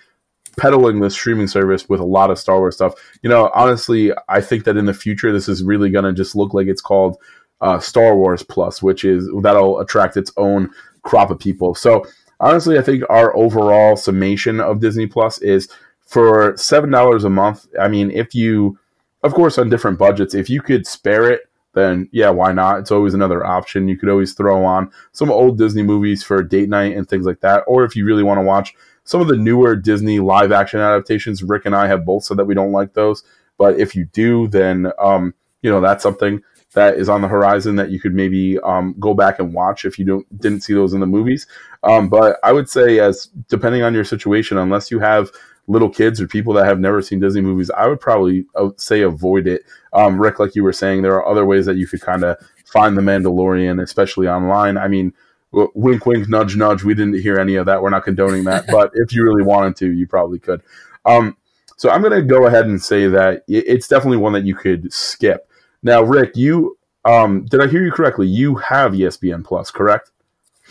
[0.57, 2.93] peddling this streaming service with a lot of Star Wars stuff.
[3.21, 6.35] You know, honestly, I think that in the future this is really going to just
[6.35, 7.17] look like it's called
[7.61, 10.69] uh, Star Wars Plus, which is that'll attract its own
[11.03, 11.75] crop of people.
[11.75, 12.05] So
[12.39, 15.69] honestly, I think our overall summation of Disney Plus is
[16.01, 17.67] for seven dollars a month.
[17.79, 18.77] I mean, if you,
[19.23, 21.41] of course, on different budgets, if you could spare it,
[21.73, 22.79] then yeah, why not?
[22.79, 23.87] It's always another option.
[23.87, 27.41] You could always throw on some old Disney movies for date night and things like
[27.41, 27.63] that.
[27.67, 31.43] Or if you really want to watch some of the newer Disney live action adaptations,
[31.43, 33.23] Rick and I have both said that we don't like those.
[33.57, 36.41] But if you do, then um, you know that's something
[36.73, 39.97] that is on the horizon that you could maybe um, go back and watch if
[39.97, 41.47] you don't didn't see those in the movies.
[41.83, 45.31] Um, but I would say, as depending on your situation, unless you have
[45.69, 49.01] little kids or people that have never seen Disney movies, I would probably uh, say
[49.01, 49.63] avoid it.
[49.93, 52.37] Um, Rick, like you were saying, there are other ways that you could kind of
[52.65, 54.77] find the Mandalorian, especially online.
[54.77, 55.13] I mean,
[55.51, 56.83] wink, wink, nudge, nudge.
[56.83, 57.81] We didn't hear any of that.
[57.81, 60.61] We're not condoning that, but if you really wanted to, you probably could.
[61.05, 61.37] Um,
[61.77, 64.91] so I'm going to go ahead and say that it's definitely one that you could
[64.91, 65.49] skip.
[65.81, 68.27] Now, Rick, you um, did I hear you correctly?
[68.27, 70.11] You have ESPN Plus, correct?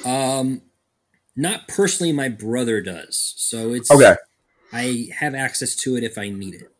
[0.04, 0.62] Um,
[1.34, 2.12] not personally.
[2.12, 4.16] My brother does, so it's okay.
[4.72, 6.70] I have access to it if I need it.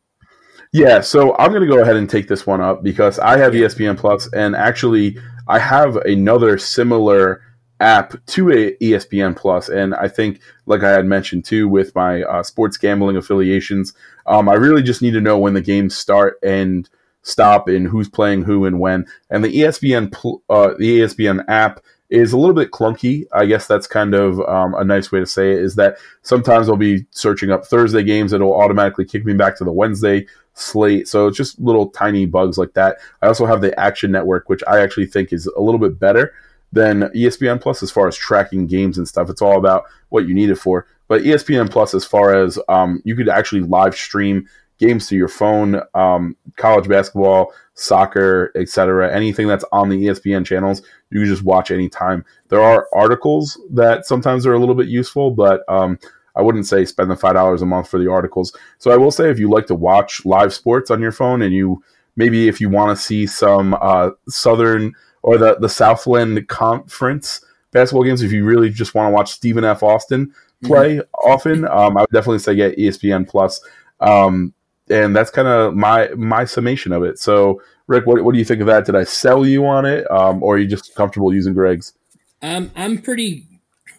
[0.72, 3.54] Yeah, so I'm going to go ahead and take this one up because I have
[3.54, 7.42] ESPN Plus, and actually, I have another similar
[7.80, 12.22] app to a ESPN Plus, and I think, like I had mentioned too, with my
[12.22, 13.94] uh, sports gambling affiliations,
[14.26, 16.88] um, I really just need to know when the games start and
[17.22, 19.06] stop and who's playing who and when.
[19.30, 20.14] And the ESPN
[20.50, 23.26] uh, the ESPN app is a little bit clunky.
[23.32, 25.58] I guess that's kind of um, a nice way to say it.
[25.58, 29.64] Is that sometimes I'll be searching up Thursday games, it'll automatically kick me back to
[29.64, 31.06] the Wednesday slate.
[31.06, 32.98] So it's just little tiny bugs like that.
[33.22, 36.34] I also have the Action Network, which I actually think is a little bit better
[36.72, 39.30] than ESPN Plus as far as tracking games and stuff.
[39.30, 40.86] It's all about what you need it for.
[41.08, 45.28] But ESPN Plus, as far as um, you could actually live stream games to your
[45.28, 49.14] phone, um, college basketball, soccer, etc.
[49.14, 52.24] Anything that's on the ESPN channels, you can just watch anytime.
[52.48, 55.98] There are articles that sometimes are a little bit useful, but um,
[56.36, 58.56] I wouldn't say spend the five dollars a month for the articles.
[58.78, 61.52] So I will say if you like to watch live sports on your phone and
[61.52, 61.82] you
[62.16, 68.04] maybe if you want to see some uh, Southern or the the Southland Conference basketball
[68.04, 69.82] games, if you really just want to watch Stephen F.
[69.82, 71.28] Austin play mm-hmm.
[71.30, 73.60] often, um, I would definitely say get ESPN Plus.
[74.00, 74.54] Um,
[74.90, 77.18] and that's kind of my my summation of it.
[77.18, 78.84] So, Rick, what, what do you think of that?
[78.86, 81.94] Did I sell you on it, um, or are you just comfortable using Greg's?
[82.42, 83.46] Um, I'm pretty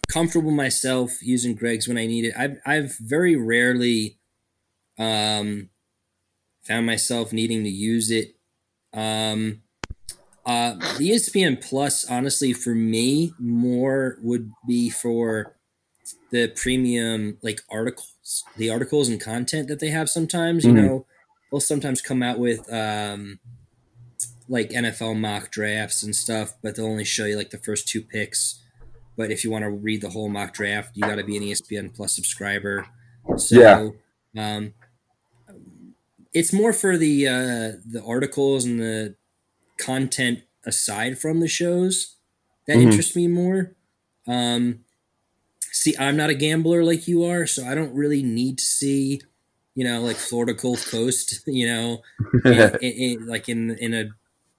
[0.08, 2.34] comfortable myself using Greg's when I need it.
[2.38, 4.18] I've I've very rarely
[4.98, 5.70] um,
[6.64, 8.36] found myself needing to use it.
[8.94, 9.62] Um,
[10.46, 15.56] uh, the ESPN Plus, honestly, for me, more would be for
[16.32, 18.16] the premium like articles,
[18.58, 20.66] the articles and content that they have sometimes.
[20.66, 20.86] You mm-hmm.
[20.86, 21.06] know,
[21.52, 23.40] they'll sometimes come out with um,
[24.48, 28.02] like NFL mock drafts and stuff, but they'll only show you like the first two
[28.02, 28.62] picks.
[29.16, 31.44] But if you want to read the whole mock draft, you got to be an
[31.44, 32.88] ESPN Plus subscriber.
[33.38, 33.90] So, yeah.
[34.38, 34.74] Um,
[36.34, 39.16] it's more for the uh, the articles and the
[39.78, 42.16] content aside from the shows
[42.68, 42.90] that mm-hmm.
[42.90, 43.76] interest me more.
[44.28, 44.82] Um,
[45.72, 49.22] see, I'm not a gambler like you are, so I don't really need to see,
[49.76, 52.02] you know, like Florida Gulf Coast, you know,
[52.46, 54.10] in, in, in, like in in a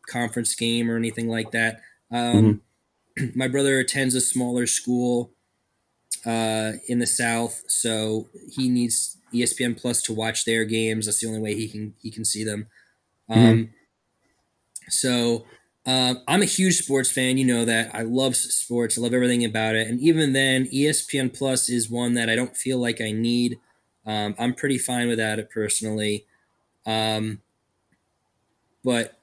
[0.08, 1.80] conference game or anything like that.
[2.10, 2.62] Um,
[3.18, 3.26] mm-hmm.
[3.38, 5.32] My brother attends a smaller school
[6.26, 11.06] uh, in the South, so he needs ESPN Plus to watch their games.
[11.06, 12.66] That's the only way he can he can see them.
[13.30, 13.40] Mm-hmm.
[13.40, 13.72] Um, mm-hmm.
[14.88, 15.44] So
[15.86, 17.38] uh, I'm a huge sports fan.
[17.38, 17.94] You know that.
[17.94, 18.98] I love sports.
[18.98, 19.88] I love everything about it.
[19.88, 23.58] And even then, ESPN Plus is one that I don't feel like I need.
[24.06, 26.26] Um, I'm pretty fine without it personally.
[26.86, 27.40] Um,
[28.84, 29.18] but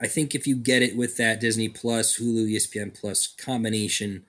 [0.00, 4.24] I think if you get it with that Disney Plus, Hulu, ESPN Plus combination,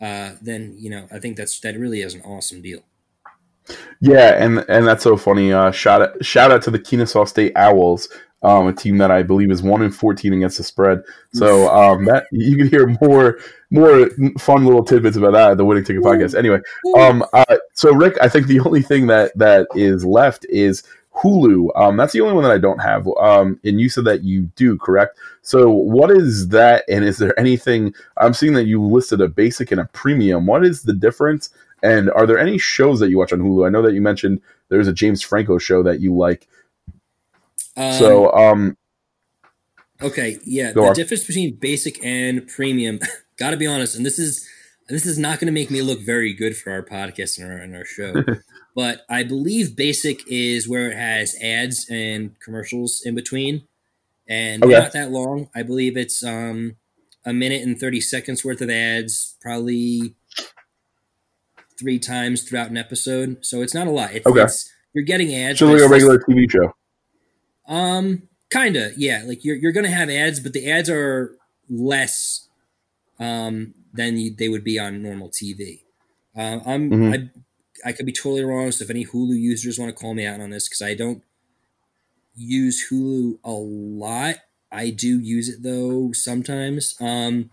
[0.00, 2.82] uh, then you know I think that's that really is an awesome deal.
[4.00, 5.52] Yeah, and and that's so funny.
[5.52, 8.08] Uh, shout out shout out to the Kennesaw State Owls,
[8.42, 11.02] um, a team that I believe is one in fourteen against the spread.
[11.32, 13.38] So um, that you can hear more
[13.70, 16.36] more fun little tidbits about that at the Winning Ticket podcast.
[16.36, 16.60] Anyway,
[16.96, 20.82] um, uh, so Rick, I think the only thing that that is left is
[21.14, 21.70] Hulu.
[21.74, 23.08] Um, that's the only one that I don't have.
[23.20, 25.18] Um, and you said that you do, correct?
[25.42, 26.84] So what is that?
[26.88, 27.92] And is there anything?
[28.18, 30.46] I'm seeing that you listed a basic and a premium.
[30.46, 31.50] What is the difference?
[31.82, 33.66] And are there any shows that you watch on Hulu?
[33.66, 36.46] I know that you mentioned there's a James Franco show that you like.
[37.78, 38.76] Um, so, um,
[40.02, 40.94] okay, yeah, the on.
[40.94, 42.98] difference between basic and premium.
[43.38, 44.44] Got to be honest, and this is
[44.88, 47.58] this is not going to make me look very good for our podcast and our,
[47.58, 48.24] and our show.
[48.74, 53.68] but I believe basic is where it has ads and commercials in between,
[54.28, 54.72] and okay.
[54.72, 55.48] not that long.
[55.54, 56.76] I believe it's um,
[57.24, 60.16] a minute and thirty seconds worth of ads, probably
[61.78, 63.46] three times throughout an episode.
[63.46, 64.12] So it's not a lot.
[64.14, 64.42] It's, okay.
[64.42, 65.60] It's, you're getting ads.
[65.60, 66.72] So like a regular TV show.
[67.68, 69.22] Um, kinda, yeah.
[69.26, 71.36] Like you're you're gonna have ads, but the ads are
[71.68, 72.48] less
[73.20, 75.82] um than you, they would be on normal TV.
[76.36, 77.12] Uh, I'm mm-hmm.
[77.12, 78.72] I I could be totally wrong.
[78.72, 81.22] So if any Hulu users want to call me out on this, because I don't
[82.34, 84.36] use Hulu a lot.
[84.70, 86.94] I do use it though sometimes.
[87.00, 87.50] Um,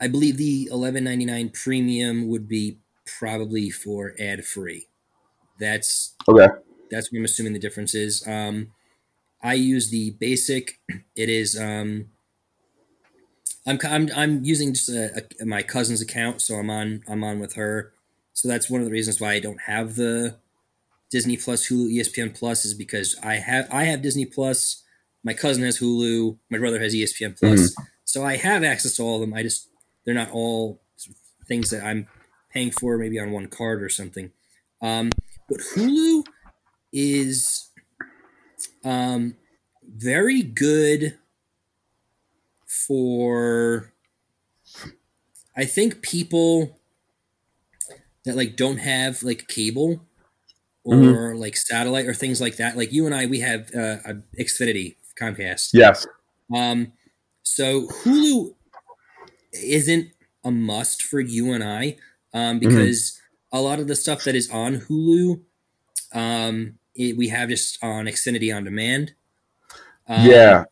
[0.00, 2.78] I believe the eleven ninety nine premium would be
[3.18, 4.88] probably for ad free.
[5.58, 6.48] That's okay.
[6.90, 8.26] That's what I'm assuming the difference is.
[8.26, 8.72] Um,
[9.46, 10.80] I use the basic.
[11.14, 12.06] It is um,
[13.64, 17.38] I'm I'm I'm using just a, a, my cousin's account, so I'm on I'm on
[17.38, 17.92] with her.
[18.32, 20.38] So that's one of the reasons why I don't have the
[21.12, 24.82] Disney Plus, Hulu, ESPN Plus is because I have I have Disney Plus.
[25.22, 26.38] My cousin has Hulu.
[26.50, 27.70] My brother has ESPN Plus.
[27.70, 27.82] Mm-hmm.
[28.04, 29.32] So I have access to all of them.
[29.32, 29.68] I just
[30.04, 30.80] they're not all
[31.46, 32.08] things that I'm
[32.50, 34.32] paying for maybe on one card or something.
[34.82, 35.10] Um,
[35.48, 36.24] but Hulu
[36.92, 37.65] is
[38.86, 39.36] um,
[39.84, 41.18] very good
[42.64, 43.92] for
[45.56, 46.78] I think people
[48.24, 50.00] that like don't have like cable
[50.84, 51.38] or mm-hmm.
[51.38, 52.76] like satellite or things like that.
[52.76, 55.70] Like you and I, we have uh, a Xfinity Comcast.
[55.72, 56.06] Yes.
[56.54, 56.92] Um,
[57.42, 58.54] so Hulu
[59.52, 60.10] isn't
[60.44, 61.96] a must for you and I,
[62.32, 62.68] um, mm-hmm.
[62.68, 63.20] because
[63.52, 63.58] mm-hmm.
[63.58, 65.40] a lot of the stuff that is on Hulu,
[66.12, 69.14] um, it, we have just on Xfinity on demand.
[70.08, 70.64] Um, yeah.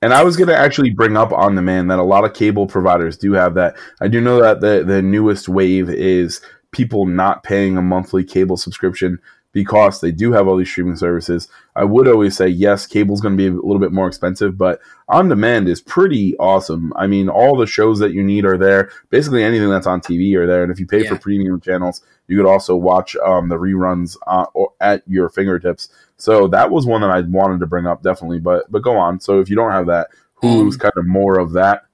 [0.00, 2.66] And I was going to actually bring up on demand that a lot of cable
[2.66, 3.76] providers do have that.
[4.00, 8.56] I do know that the, the newest wave is people not paying a monthly cable
[8.56, 9.18] subscription
[9.52, 11.48] because they do have all these streaming services.
[11.74, 14.80] I would always say yes, cable's going to be a little bit more expensive, but
[15.08, 16.92] on demand is pretty awesome.
[16.96, 18.90] I mean, all the shows that you need are there.
[19.10, 20.62] Basically, anything that's on TV are there.
[20.62, 21.08] And if you pay yeah.
[21.08, 24.46] for premium channels, you could also watch um, the reruns uh,
[24.80, 25.88] at your fingertips.
[26.18, 28.38] So that was one that I wanted to bring up definitely.
[28.38, 29.18] But but go on.
[29.18, 30.08] So if you don't have that,
[30.42, 31.84] Hulu's um, kind of more of that.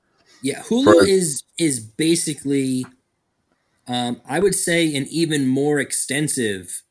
[0.42, 2.84] Yeah, Hulu for- is is basically,
[3.86, 6.82] um, I would say, an even more extensive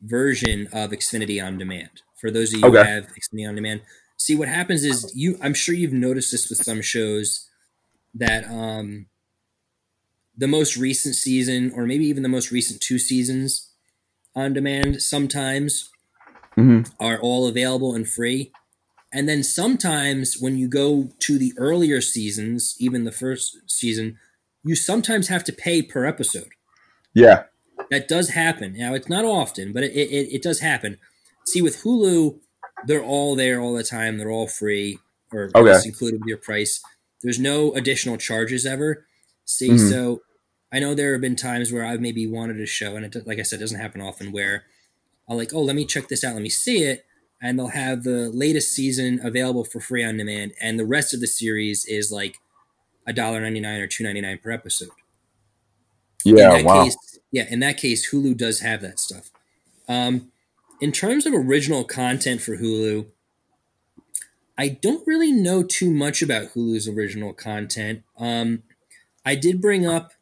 [0.00, 2.02] version of Xfinity on demand.
[2.20, 2.78] For those of you okay.
[2.78, 3.82] who have Xfinity on demand,
[4.16, 5.38] see what happens is you.
[5.42, 7.48] I'm sure you've noticed this with some shows
[8.14, 9.06] that um,
[10.36, 13.70] the most recent season, or maybe even the most recent two seasons
[14.34, 15.90] on demand, sometimes
[16.56, 16.82] mm-hmm.
[17.00, 18.52] are all available and free.
[19.12, 24.18] And then sometimes when you go to the earlier seasons, even the first season,
[24.62, 26.50] you sometimes have to pay per episode.
[27.14, 27.44] Yeah.
[27.90, 28.74] That does happen.
[28.76, 30.98] Now it's not often, but it, it, it does happen.
[31.46, 32.40] See, with Hulu,
[32.84, 34.18] they're all there all the time.
[34.18, 34.98] They're all free,
[35.32, 35.80] or okay.
[35.86, 36.82] included with your price.
[37.22, 39.06] There's no additional charges ever.
[39.44, 39.88] See, mm-hmm.
[39.88, 40.22] so
[40.76, 43.38] I know there have been times where I've maybe wanted a show, and it, like
[43.38, 44.30] I said, doesn't happen often.
[44.30, 44.64] Where
[45.26, 47.06] I'll like, oh, let me check this out, let me see it,
[47.40, 51.20] and they'll have the latest season available for free on demand, and the rest of
[51.20, 52.36] the series is like
[53.06, 54.90] a dollar ninety nine or two ninety nine per episode.
[56.24, 56.84] Yeah, wow.
[56.84, 59.30] Case, yeah, in that case, Hulu does have that stuff.
[59.88, 60.30] Um,
[60.82, 63.06] in terms of original content for Hulu,
[64.58, 68.02] I don't really know too much about Hulu's original content.
[68.18, 68.62] Um,
[69.24, 70.12] I did bring up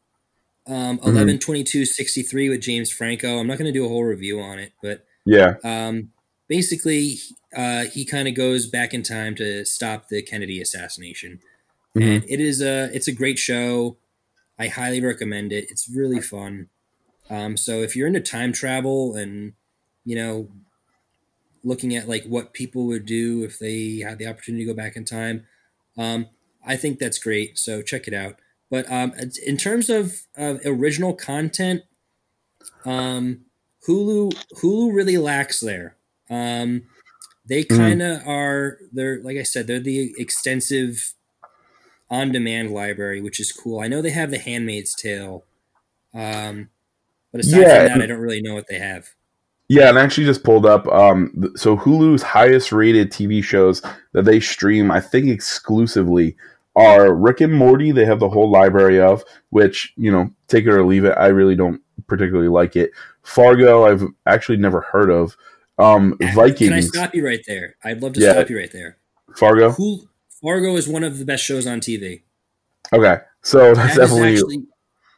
[0.67, 1.09] um, mm-hmm.
[1.09, 3.39] 11 22 63 with James Franco.
[3.39, 5.55] I'm not going to do a whole review on it, but yeah.
[5.63, 6.11] Um,
[6.49, 7.19] basically,
[7.57, 11.41] uh, he kind of goes back in time to stop the Kennedy assassination.
[11.97, 12.09] Mm-hmm.
[12.09, 13.97] And it is a it's a great show.
[14.59, 15.67] I highly recommend it.
[15.71, 16.69] It's really fun.
[17.31, 19.55] Um, so if you're into time travel and
[20.05, 20.49] you know
[21.63, 24.97] looking at like what people would do if they had the opportunity to go back
[24.97, 25.47] in time,
[25.97, 26.29] um,
[26.67, 27.59] I think that's great.
[27.59, 28.37] So check it out.
[28.75, 29.13] But um,
[29.47, 31.83] in terms of, of original content,
[32.85, 33.43] um,
[33.87, 35.97] Hulu Hulu really lacks there.
[36.29, 36.83] Um,
[37.47, 38.27] they kind of mm.
[38.27, 41.15] are they're like I said they're the extensive
[42.11, 43.79] on demand library, which is cool.
[43.79, 45.45] I know they have The Handmaid's Tale,
[46.13, 46.71] um,
[47.31, 49.11] but aside yeah, from that, I don't really know what they have.
[49.69, 50.89] Yeah, and I actually just pulled up.
[50.89, 53.83] Um, so Hulu's highest rated TV shows
[54.15, 56.37] that they stream, I think exclusively,
[56.77, 57.93] are Rick and Morty.
[57.93, 61.15] They have the whole library of, which you know, take it or leave it.
[61.17, 62.91] I really don't particularly like it.
[63.23, 65.37] Fargo, I've actually never heard of.
[65.79, 66.59] Um, Vikings.
[66.59, 67.77] Can I stop you right there?
[67.85, 68.33] I'd love to yeah.
[68.33, 68.99] stop you right there.
[69.37, 69.73] Fargo.
[69.73, 70.07] Hulu,
[70.41, 72.23] Fargo is one of the best shows on TV.
[72.93, 74.67] Okay, so that's that definitely actually,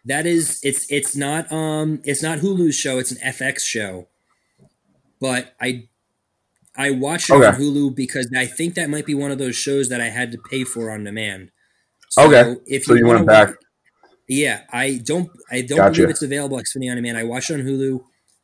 [0.05, 2.99] that is it's it's not um it's not Hulu's show.
[2.99, 4.07] It's an FX show,
[5.21, 5.89] but I
[6.77, 7.47] I watched it okay.
[7.47, 10.33] on Hulu because I think that might be one of those shows that I had
[10.33, 11.51] to pay for on demand.
[12.11, 13.49] So okay, if so you, you went back.
[13.49, 13.57] Watch,
[14.29, 15.31] yeah, I don't.
[15.51, 15.93] I don't gotcha.
[15.93, 17.17] believe it's available Xfinity on demand.
[17.17, 18.01] I watched it on Hulu.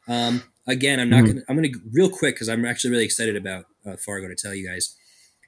[0.09, 1.27] Um, again, I'm not mm-hmm.
[1.27, 1.43] gonna.
[1.49, 4.69] I'm gonna real quick because I'm actually really excited about uh, Fargo to tell you
[4.69, 4.95] guys.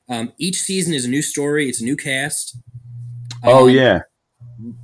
[0.08, 1.68] Um, each season is a new story.
[1.68, 2.56] It's a new cast.
[3.42, 4.00] Oh, um, oh yeah.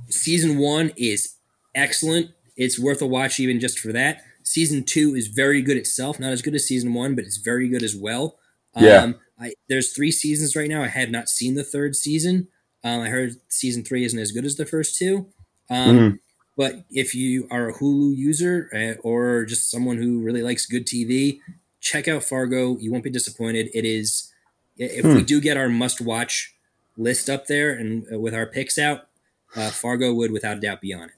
[0.09, 1.35] Season one is
[1.75, 2.31] excellent.
[2.57, 4.23] It's worth a watch even just for that.
[4.51, 6.19] Season two is very good itself.
[6.19, 8.37] Not as good as season one, but it's very good as well.
[8.77, 8.97] Yeah.
[8.97, 10.83] Um, I, there's three seasons right now.
[10.83, 12.49] I have not seen the third season.
[12.83, 15.27] Um, I heard season three isn't as good as the first two.
[15.69, 16.19] Um, mm.
[16.57, 20.85] But if you are a Hulu user uh, or just someone who really likes good
[20.85, 21.39] TV,
[21.79, 22.77] check out Fargo.
[22.77, 23.69] You won't be disappointed.
[23.73, 24.33] It is,
[24.75, 25.15] if hmm.
[25.15, 26.53] we do get our must watch
[26.97, 29.07] list up there and uh, with our picks out,
[29.55, 31.15] uh, Fargo would without a doubt be on it.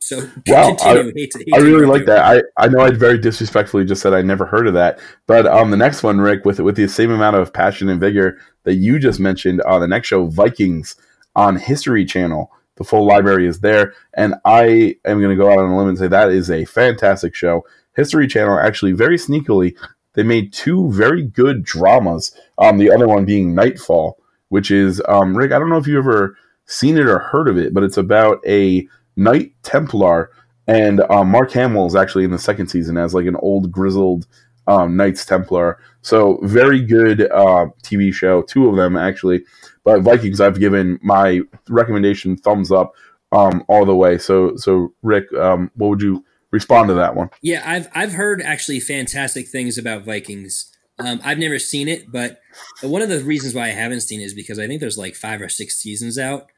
[0.00, 2.24] So wow, I, hate to, hate I really like that.
[2.24, 5.70] I, I know I very disrespectfully just said I never heard of that, but um,
[5.70, 8.98] the next one, Rick, with with the same amount of passion and vigor that you
[8.98, 10.96] just mentioned, on uh, the next show, Vikings
[11.34, 12.50] on History Channel.
[12.76, 15.88] The full library is there, and I am going to go out on a limb
[15.88, 17.64] and say that is a fantastic show.
[17.96, 19.74] History Channel actually very sneakily
[20.18, 22.34] they made two very good dramas.
[22.58, 25.52] Um, the other one being Knightfall, which is um, Rick.
[25.52, 28.40] I don't know if you ever seen it or heard of it, but it's about
[28.44, 30.30] a Knight Templar,
[30.66, 34.26] and um, Mark Hamill is actually in the second season as like an old grizzled
[34.68, 35.78] um, Knights Templar.
[36.02, 38.42] So very good uh, TV show.
[38.42, 39.44] Two of them actually,
[39.84, 42.94] but Vikings I've given my recommendation thumbs up
[43.32, 44.18] um, all the way.
[44.18, 47.30] So so Rick, um, what would you respond to that one?
[47.42, 50.70] Yeah, I've I've heard actually fantastic things about Vikings.
[51.00, 52.40] Um, I've never seen it, but
[52.82, 55.14] one of the reasons why I haven't seen it is because I think there's like
[55.14, 56.48] five or six seasons out.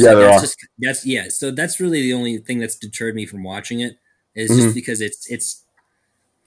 [0.00, 0.40] So yeah, that's are.
[0.40, 1.28] just that's yeah.
[1.28, 3.96] So that's really the only thing that's deterred me from watching it
[4.34, 4.60] is mm-hmm.
[4.60, 5.64] just because it's it's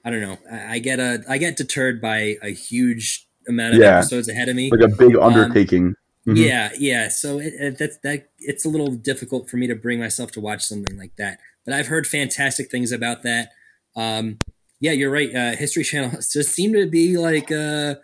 [0.05, 0.37] I don't know.
[0.51, 3.97] I, I, get a I get deterred by a huge amount of yeah.
[3.97, 5.87] episodes ahead of me, like a big um, undertaking.
[5.87, 5.95] Um,
[6.27, 6.37] mm-hmm.
[6.37, 7.07] Yeah, yeah.
[7.09, 8.29] So it, it, that's that.
[8.39, 11.39] It's a little difficult for me to bring myself to watch something like that.
[11.65, 13.49] But I've heard fantastic things about that.
[13.95, 14.39] Um,
[14.79, 15.33] yeah, you're right.
[15.33, 17.95] Uh, History Channel just seemed to be like uh,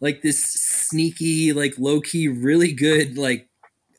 [0.00, 3.48] like this sneaky, like low key, really good like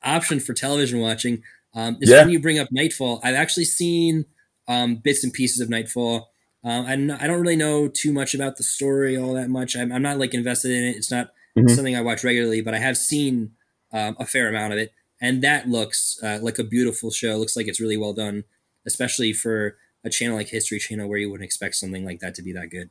[0.04, 1.43] option for television watching.
[1.76, 2.22] Um, it's yeah.
[2.22, 3.20] when you bring up Knightfall.
[3.24, 4.26] I've actually seen
[4.68, 6.30] um, bits and pieces of Knightfall.
[6.64, 9.76] Um, I, not, I don't really know too much about the story all that much.
[9.76, 10.95] I'm, I'm not like invested in it.
[10.95, 11.68] It's not mm-hmm.
[11.68, 13.51] something I watch regularly, but I have seen
[13.91, 17.36] um, a fair amount of it, and that looks uh, like a beautiful show.
[17.36, 18.45] Looks like it's really well done,
[18.86, 22.41] especially for a channel like History Channel where you wouldn't expect something like that to
[22.41, 22.89] be that good.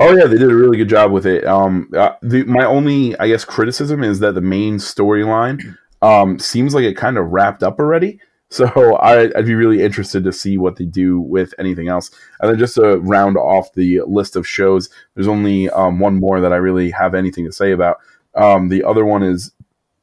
[0.00, 1.44] Oh yeah, they did a really good job with it.
[1.44, 6.74] Um, uh, the, my only, I guess, criticism is that the main storyline um, seems
[6.74, 8.20] like it kind of wrapped up already.
[8.52, 12.10] So I, would be really interested to see what they do with anything else.
[12.38, 16.38] And then just to round off the list of shows, there's only um, one more
[16.38, 17.96] that I really have anything to say about.
[18.34, 19.52] Um, the other one is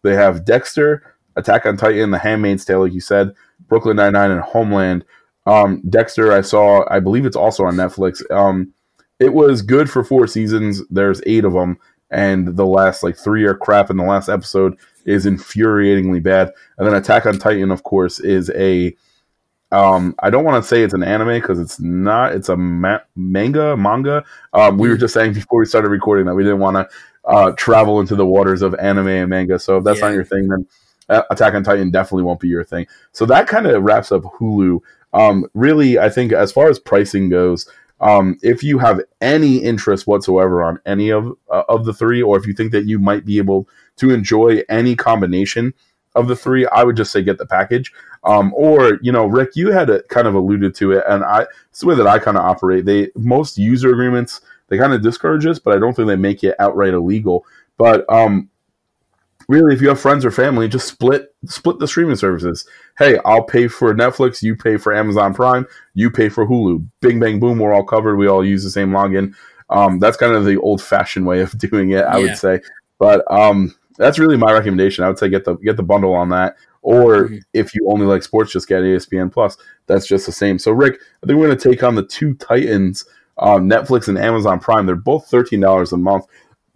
[0.02, 3.36] they have Dexter, Attack on Titan, The Handmaid's Tale, like you said,
[3.68, 5.06] Brooklyn Nine Nine, and Homeland.
[5.46, 8.20] Um, Dexter, I saw, I believe it's also on Netflix.
[8.32, 8.74] Um,
[9.20, 10.82] it was good for four seasons.
[10.90, 11.78] There's eight of them,
[12.12, 13.90] and the last like three are crap.
[13.90, 16.52] And the last episode is infuriatingly bad.
[16.78, 18.96] And then Attack on Titan, of course, is a
[19.72, 22.34] Um, I don't want to say it's an anime because it's not.
[22.34, 24.24] It's a ma- manga, manga.
[24.54, 26.90] Um, we were just saying before we started recording that we didn't want to
[27.26, 29.60] uh, travel into the waters of anime and manga.
[29.60, 30.08] So if that's yeah.
[30.08, 30.66] not your thing, then
[31.10, 32.88] uh, Attack on Titan definitely won't be your thing.
[33.12, 34.80] So that kind of wraps up Hulu.
[35.14, 37.70] Um, really, I think as far as pricing goes,
[38.02, 42.38] um, if you have any interest whatsoever on any of uh, of the three, or
[42.38, 45.74] if you think that you might be able to enjoy any combination
[46.16, 47.92] of the three, I would just say get the package.
[48.24, 51.46] Um, or you know, Rick, you had a, kind of alluded to it, and I
[51.70, 52.86] it's the way that I kind of operate.
[52.86, 56.44] They most user agreements they kind of discourage us, but I don't think they make
[56.44, 57.46] it outright illegal.
[57.78, 58.50] But um,
[59.50, 62.66] really, if you have friends or family, just split split the streaming services.
[62.98, 66.88] Hey, I'll pay for Netflix, you pay for Amazon Prime, you pay for Hulu.
[67.02, 68.16] Bing bang boom, we're all covered.
[68.16, 69.34] We all use the same login.
[69.70, 72.24] Um, that's kind of the old fashioned way of doing it, I yeah.
[72.24, 72.62] would say.
[73.00, 75.04] But um, that's really my recommendation.
[75.04, 76.56] I would say get the get the bundle on that.
[76.82, 77.38] Or mm-hmm.
[77.54, 79.58] if you only like sports, just get ESPN Plus.
[79.88, 80.58] That's just the same.
[80.58, 83.06] So, Rick, I think we're going to take on the two Titans,
[83.38, 84.86] um, Netflix and Amazon Prime.
[84.86, 86.26] They're both thirteen dollars a month.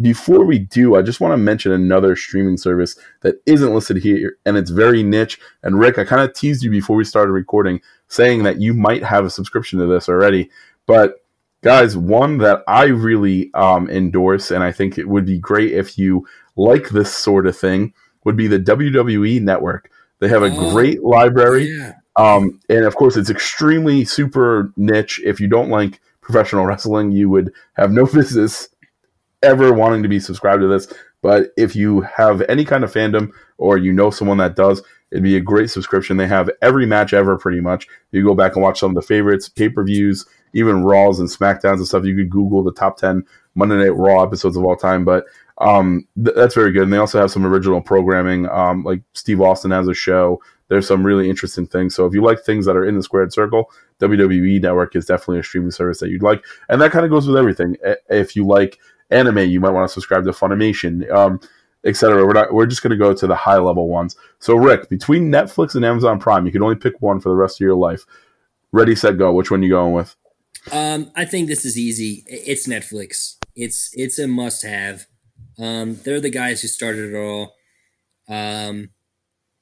[0.02, 4.38] Before we do, I just want to mention another streaming service that isn't listed here,
[4.46, 5.40] and it's very niche.
[5.62, 9.04] And Rick, I kind of teased you before we started recording, saying that you might
[9.04, 10.50] have a subscription to this already.
[10.86, 11.24] But
[11.64, 15.98] guys, one that I really um, endorse, and I think it would be great if
[15.98, 17.94] you like this sort of thing,
[18.26, 19.90] would be the WWE Network.
[20.20, 21.66] They have a oh, great library.
[21.66, 21.94] Yeah.
[22.16, 25.20] Um, and of course, it's extremely super niche.
[25.24, 28.70] If you don't like professional wrestling, you would have no business
[29.44, 30.92] ever wanting to be subscribed to this.
[31.22, 34.82] But if you have any kind of fandom or you know someone that does,
[35.12, 36.18] it'd be a great subscription.
[36.18, 37.88] They have every match ever, pretty much.
[38.12, 41.30] You go back and watch some of the favorites, pay per views, even Raws and
[41.30, 42.04] SmackDowns and stuff.
[42.04, 43.24] You could Google the top 10
[43.56, 45.06] Monday Night Raw episodes of all time.
[45.06, 45.26] But
[45.60, 46.84] um, th- that's very good.
[46.84, 48.50] And they also have some original programming.
[48.50, 50.42] Um, like Steve Austin has a show.
[50.68, 51.94] There's some really interesting things.
[51.96, 55.40] So if you like things that are in the squared circle, WWE Network is definitely
[55.40, 56.44] a streaming service that you'd like.
[56.70, 57.78] And that kind of goes with everything.
[58.10, 58.80] If you like
[59.10, 61.40] anime, you might want to subscribe to Funimation, um,
[61.86, 62.26] etc.
[62.26, 62.54] We're not.
[62.54, 64.16] We're just going to go to the high level ones.
[64.40, 67.58] So Rick, between Netflix and Amazon Prime, you can only pick one for the rest
[67.58, 68.06] of your life.
[68.72, 69.32] Ready, set, go.
[69.32, 70.16] Which one you going with?
[70.72, 72.24] Um, I think this is easy.
[72.28, 73.38] It's Netflix.
[73.56, 75.06] It's it's a must have.
[75.60, 77.56] Um, they're the guys who started it all.
[78.28, 78.90] Um,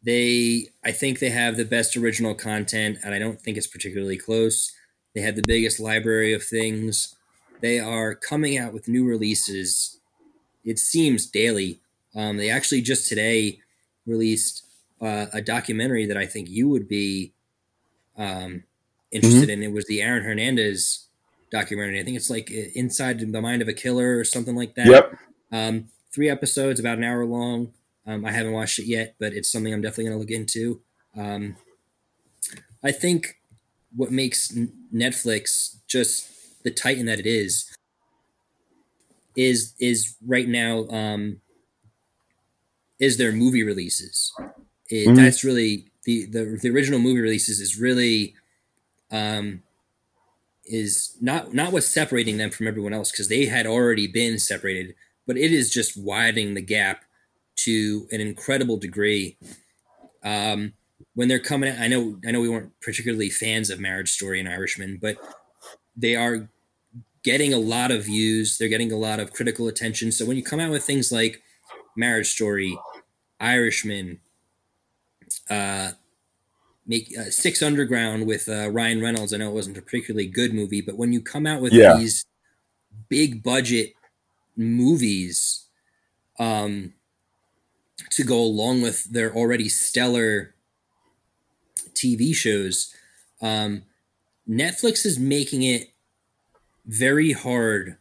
[0.04, 4.18] they, I think they have the best original content, and I don't think it's particularly
[4.18, 4.72] close.
[5.14, 7.16] They have the biggest library of things.
[7.62, 10.00] They are coming out with new releases.
[10.66, 11.80] It seems daily.
[12.16, 13.60] Um, they actually just today
[14.06, 14.64] released
[15.02, 17.34] uh, a documentary that I think you would be
[18.18, 18.64] um,
[19.12, 19.64] interested mm-hmm.
[19.64, 19.64] in.
[19.64, 21.08] It was the Aaron Hernandez
[21.52, 22.00] documentary.
[22.00, 24.88] I think it's like uh, Inside the Mind of a Killer or something like that.
[24.88, 25.18] Yep.
[25.52, 27.74] Um, three episodes, about an hour long.
[28.06, 30.82] Um, I haven't watched it yet, but it's something I'm definitely going to look into.
[31.16, 31.56] Um,
[32.84, 33.40] I think
[33.96, 34.58] what makes
[34.94, 36.31] Netflix just
[36.64, 37.76] the titan that it is
[39.36, 41.40] is is right now um,
[43.00, 44.34] is their movie releases.
[44.90, 45.16] It, mm-hmm.
[45.16, 48.36] That's really the, the the original movie releases is really
[49.10, 49.64] um,
[50.66, 54.96] is not not what's separating them from everyone else because they had already been separated
[55.32, 57.06] but it is just widening the gap
[57.56, 59.38] to an incredible degree.
[60.24, 60.74] Um,
[61.14, 64.50] when they're coming, I know, I know we weren't particularly fans of Marriage Story and
[64.50, 65.18] Irishman, but
[65.96, 66.50] they are
[67.24, 68.58] getting a lot of views.
[68.58, 70.12] They're getting a lot of critical attention.
[70.12, 71.42] So when you come out with things like
[71.96, 72.78] Marriage Story,
[73.40, 74.20] Irishman,
[75.50, 75.92] uh,
[76.88, 79.34] make uh, Six Underground with uh, Ryan Reynolds.
[79.34, 81.98] I know it wasn't a particularly good movie, but when you come out with yeah.
[81.98, 82.26] these
[83.10, 83.94] big budget
[84.56, 85.66] movies
[86.40, 86.94] um,
[88.10, 90.56] to go along with their already stellar
[91.94, 92.94] TV shows.
[93.42, 93.84] Um,
[94.50, 95.91] Netflix is making it
[96.86, 97.98] very hard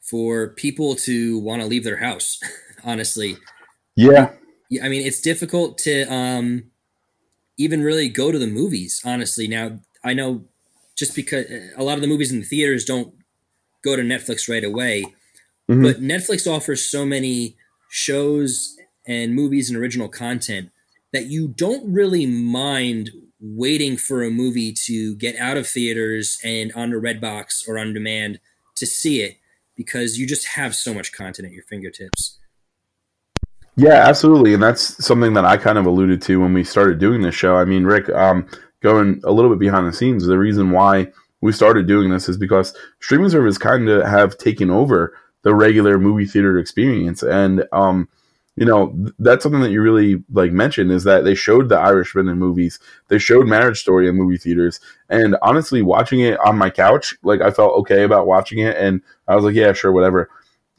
[0.00, 2.38] for people to want to leave their house.
[2.84, 3.36] honestly,
[3.96, 4.30] yeah.
[4.82, 6.64] I mean, it's difficult to um,
[7.56, 9.00] even really go to the movies.
[9.04, 10.44] Honestly, now I know
[10.96, 11.46] just because
[11.76, 13.14] a lot of the movies in the theaters don't
[13.82, 15.04] go to Netflix right away.
[15.70, 15.82] Mm-hmm.
[15.82, 17.56] But Netflix offers so many
[17.88, 18.76] shows
[19.06, 20.70] and movies and original content
[21.12, 23.10] that you don't really mind
[23.44, 28.40] waiting for a movie to get out of theaters and onto Redbox or on demand
[28.76, 29.36] to see it
[29.76, 32.38] because you just have so much content at your fingertips.
[33.76, 37.22] Yeah, absolutely, and that's something that I kind of alluded to when we started doing
[37.22, 37.56] this show.
[37.56, 38.46] I mean, Rick, um,
[38.80, 41.08] going a little bit behind the scenes, the reason why
[41.40, 45.98] we started doing this is because streaming services kind of have taken over the regular
[45.98, 47.22] movie theater experience.
[47.22, 48.08] And um,
[48.56, 52.28] you know that's something that you really like mentioned is that they showed the irishman
[52.28, 52.78] in movies.
[53.08, 54.78] They showed marriage story in movie theaters.
[55.08, 58.76] And honestly watching it on my couch like i felt okay about watching it.
[58.76, 60.30] And i was like yeah sure whatever.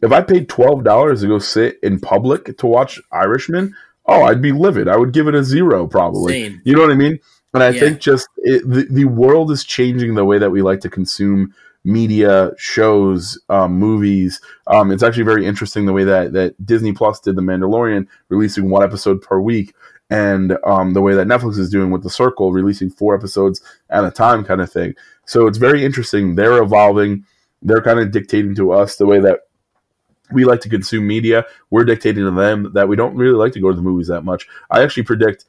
[0.01, 4.51] If i paid $12 to go sit in public to watch irishman oh i'd be
[4.53, 4.87] livid.
[4.87, 6.31] I would give it a zero probably.
[6.33, 6.61] Same.
[6.63, 7.19] you know what i mean?
[7.53, 7.79] And i Yeah.
[7.81, 11.53] think just it, the, the world is changing the way that we like to consume
[11.85, 14.41] media shows um, movies.
[14.67, 18.69] Um, it's actually very interesting the way that that disney plus did the mandalorian releasing
[18.69, 19.73] one episode per week
[20.09, 24.03] and um, the way that netflix is doing with the circle releasing four episodes at
[24.03, 24.93] a time kind of thing.
[25.25, 26.35] So it's very interesting.
[26.35, 27.23] They're evolving.
[27.61, 29.41] They're kind of dictating to us the way that
[30.31, 31.45] we like to consume media.
[31.69, 34.23] We're dictating to them that we don't really like to go to the movies that
[34.23, 34.47] much.
[34.71, 35.45] I actually predict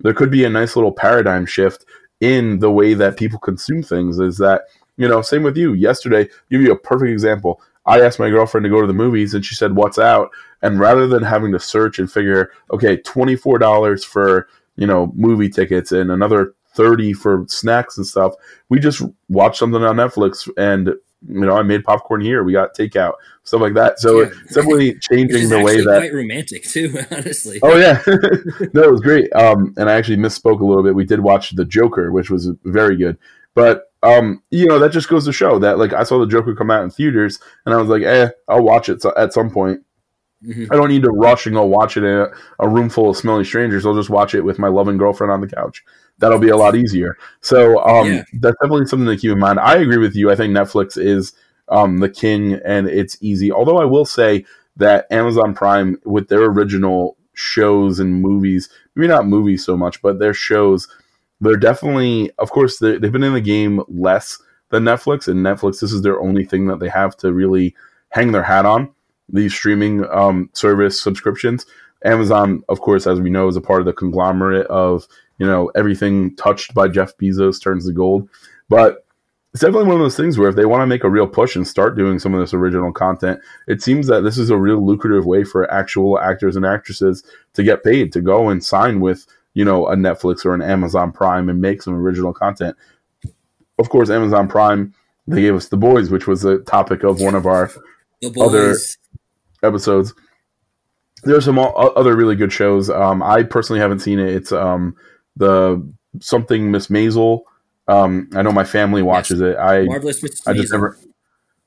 [0.00, 1.84] there could be a nice little paradigm shift
[2.20, 4.62] in the way that people consume things is that
[5.00, 8.64] you know same with you yesterday give you a perfect example i asked my girlfriend
[8.64, 10.30] to go to the movies and she said what's out
[10.62, 15.92] and rather than having to search and figure okay $24 for you know movie tickets
[15.92, 18.34] and another 30 for snacks and stuff
[18.68, 20.88] we just watched something on netflix and
[21.28, 24.30] you know i made popcorn here we got takeout stuff like that so Yeah.
[24.44, 27.58] it's definitely changing the way that quite romantic too, honestly.
[27.62, 28.00] Oh yeah,
[28.72, 29.30] no, it was great.
[29.34, 30.94] Um, and I actually misspoke a little bit.
[30.94, 33.18] We did watch the Joker, which was very good.
[33.54, 36.54] But um, you know, that just goes to show that like I saw the Joker
[36.54, 39.50] come out in theaters, and I was like, eh, I'll watch it so- at some
[39.50, 39.80] point.
[40.46, 40.68] Mhm.
[40.72, 42.28] I don't need to rush and go watch it in a,
[42.60, 43.84] a room full of smelly strangers.
[43.84, 45.84] I'll just watch it with my loving girlfriend on the couch.
[46.18, 47.18] That'll be a lot easier.
[47.42, 48.22] So um, Yeah.
[48.40, 49.60] that's definitely something to keep in mind.
[49.60, 50.30] I agree with you.
[50.30, 51.34] I think Netflix is
[51.68, 53.52] um, the king, and it's easy.
[53.52, 54.46] Although I will say
[54.76, 60.18] that Amazon Prime, with their original shows and movies, maybe not movies so much, but
[60.18, 60.88] their shows,
[61.40, 64.38] they're definitely, of course, they- they've been in the game less
[64.70, 67.74] than Netflix, and Netflix, this is their only thing that they have to really
[68.10, 68.90] hang their hat on
[69.32, 71.66] these streaming um, service subscriptions.
[72.04, 75.06] Amazon, of course, as we know, is a part of the conglomerate of
[75.38, 78.28] you know everything touched by Jeff Bezos turns to gold.
[78.68, 79.04] But
[79.52, 81.56] it's definitely one of those things where if they want to make a real push
[81.56, 84.84] and start doing some of this original content, it seems that this is a real
[84.84, 87.24] lucrative way for actual actors and actresses
[87.54, 91.12] to get paid to go and sign with you know a Netflix or an Amazon
[91.12, 92.76] Prime and make some original content.
[93.78, 94.94] Of course, Amazon Prime
[95.26, 97.70] they gave us The Boys, which was the topic of one of our
[98.40, 98.74] other-
[99.62, 100.14] episodes.
[101.22, 102.88] There's some other really good shows.
[102.90, 104.30] Um, I personally haven't seen it.
[104.30, 104.96] It's um,
[105.36, 105.86] the
[106.20, 107.42] something Miss Maisel.
[107.88, 109.56] Um, I know my family watches it.
[109.56, 110.48] I Marvelous Mrs.
[110.48, 110.72] I just Maisel.
[110.72, 110.98] never.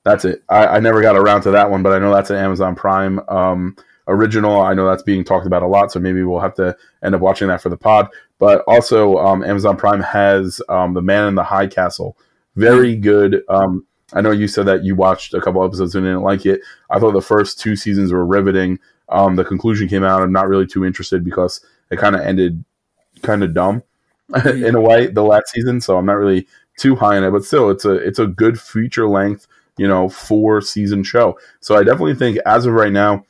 [0.03, 0.43] That's it.
[0.49, 3.19] I, I never got around to that one, but I know that's an Amazon Prime
[3.29, 3.77] um,
[4.07, 4.61] original.
[4.61, 7.21] I know that's being talked about a lot, so maybe we'll have to end up
[7.21, 8.09] watching that for the pod.
[8.39, 12.17] But also, um, Amazon Prime has um, The Man in the High Castle.
[12.55, 13.43] Very good.
[13.49, 16.61] Um, I know you said that you watched a couple episodes and didn't like it.
[16.89, 18.79] I thought the first two seasons were riveting.
[19.09, 20.21] Um, the conclusion came out.
[20.21, 22.63] I'm not really too interested because it kind of ended
[23.21, 23.83] kind of dumb
[24.45, 25.81] in a way the last season.
[25.81, 26.47] So I'm not really
[26.77, 29.47] too high on it, but still, it's a it's a good feature length,
[29.77, 31.37] you know, four season show.
[31.59, 33.25] So I definitely think as of right now,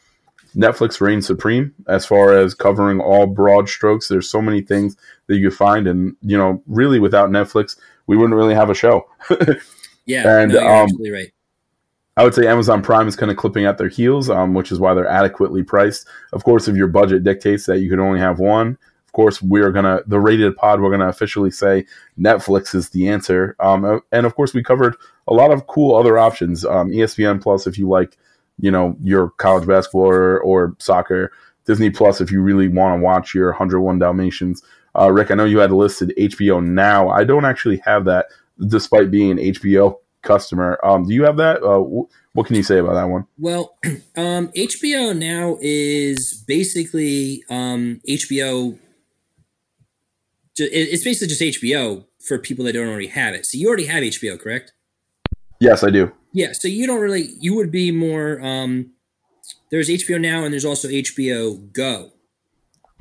[0.56, 4.08] Netflix reigns supreme as far as covering all broad strokes.
[4.08, 4.96] There's so many things
[5.28, 7.78] that you find, and you know, really without Netflix,
[8.08, 9.08] we wouldn't really have a show.
[10.06, 11.32] Yeah, And, no, um, right.
[12.16, 14.80] I would say Amazon Prime is kind of clipping at their heels, um, which is
[14.80, 16.08] why they're adequately priced.
[16.32, 18.78] Of course, if your budget dictates that you can only have one,
[19.08, 20.82] of course, we're gonna the rated pod.
[20.82, 21.86] We're gonna officially say
[22.20, 23.56] Netflix is the answer.
[23.60, 24.96] Um, and of course, we covered
[25.28, 26.66] a lot of cool other options.
[26.66, 28.18] Um, ESPN Plus, if you like,
[28.60, 31.32] you know, your college basketball or, or soccer.
[31.66, 34.62] Disney Plus, if you really want to watch your 101 Dalmatians.
[35.00, 37.10] Uh, Rick, I know you had listed HBO Now.
[37.10, 38.28] I don't actually have that,
[38.68, 40.80] despite being an HBO customer.
[40.84, 41.64] Um, do you have that?
[41.64, 43.26] Uh, wh- what can you say about that one?
[43.38, 43.78] Well,
[44.18, 48.78] um, HBO now is basically um, HBO.
[50.58, 53.46] It's basically just HBO for people that don't already have it.
[53.46, 54.74] So you already have HBO, correct?
[55.60, 56.12] Yes, I do.
[56.34, 56.52] Yeah.
[56.54, 57.30] So you don't really.
[57.40, 58.42] You would be more.
[58.42, 58.92] Um,
[59.72, 62.12] there's HBO now, and there's also HBO Go.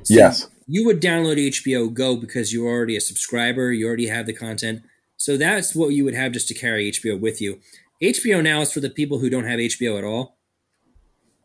[0.03, 0.47] So yes.
[0.67, 4.81] you would download HBO Go because you're already a subscriber, you already have the content.
[5.17, 7.59] So that's what you would have just to carry HBO with you.
[8.01, 10.37] HBO now is for the people who don't have HBO at all.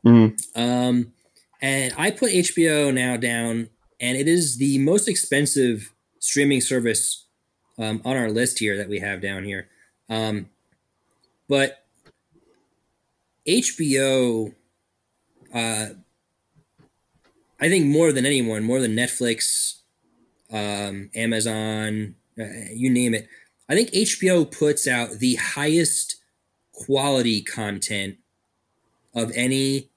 [0.05, 0.37] Mhm.
[0.57, 1.13] Um,
[1.61, 3.69] and I put HBO now down,
[4.01, 7.27] and it is the most expensive streaming service
[7.79, 9.69] um, on our list here that we have down here.
[10.09, 10.49] Um,
[11.49, 11.85] but
[13.47, 14.55] HBO,
[15.55, 15.87] uh,
[17.61, 19.81] I think more than anyone, more than Netflix,
[20.53, 23.29] um, Amazon, uh, you name it.
[23.69, 26.17] I think HBO puts out the highest
[26.73, 28.17] quality content
[29.15, 29.91] of any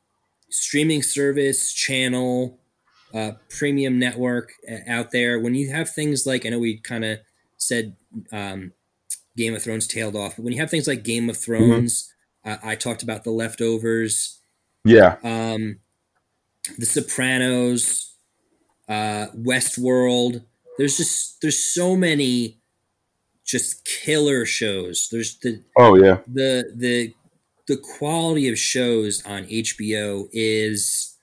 [0.49, 2.59] streaming service channel
[3.13, 7.03] uh, premium network uh, out there when you have things like i know we kind
[7.05, 7.19] of
[7.57, 7.95] said
[8.31, 8.71] um,
[9.37, 11.43] game of thrones tailed off but when you have things like game of Mm-hmm.
[11.71, 12.13] thrones
[12.45, 14.39] uh, i talked about the leftovers
[14.83, 15.17] Yeah.
[15.23, 15.79] um,
[16.77, 18.15] the sopranos
[18.89, 20.43] uh, westworld
[20.77, 22.59] there's just there's so many
[23.45, 26.17] just killer shows there's the Oh yeah.
[26.27, 27.13] the the
[27.67, 31.15] the quality of shows on HBO is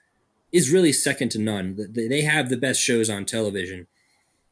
[0.51, 1.77] is really second to none.
[1.91, 3.87] They have the best shows on television.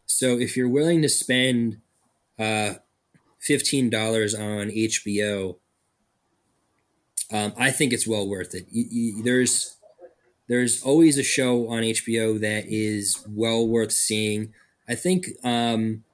[0.05, 1.79] So if you're willing to spend
[2.39, 2.75] uh,
[3.47, 5.57] fifteen dollars on HBO,
[7.33, 8.67] um, I think it's well worth it.
[8.71, 9.77] You, you, there's
[10.49, 14.53] there's always a show on HBO that is well worth seeing.
[14.89, 16.05] I think um,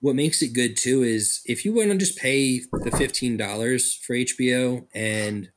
[0.00, 3.94] what makes it good too is if you want to just pay the fifteen dollars
[3.94, 5.50] for HBO and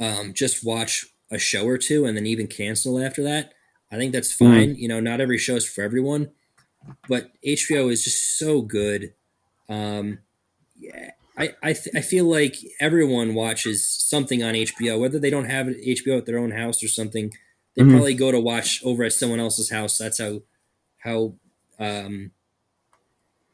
[0.00, 3.52] um, just watch a show or two and then even cancel after that,
[3.92, 4.74] I think that's fine.
[4.76, 6.30] You know, not every show is for everyone,
[7.08, 9.14] but HBO is just so good.
[9.68, 10.20] Um,
[10.76, 15.50] yeah, I I, th- I feel like everyone watches something on HBO, whether they don't
[15.50, 17.32] have HBO at their own house or something.
[17.76, 17.90] They Mhm.
[17.90, 19.98] probably go to watch over at someone else's house.
[19.98, 20.42] That's how
[20.98, 21.34] how
[21.78, 22.32] um,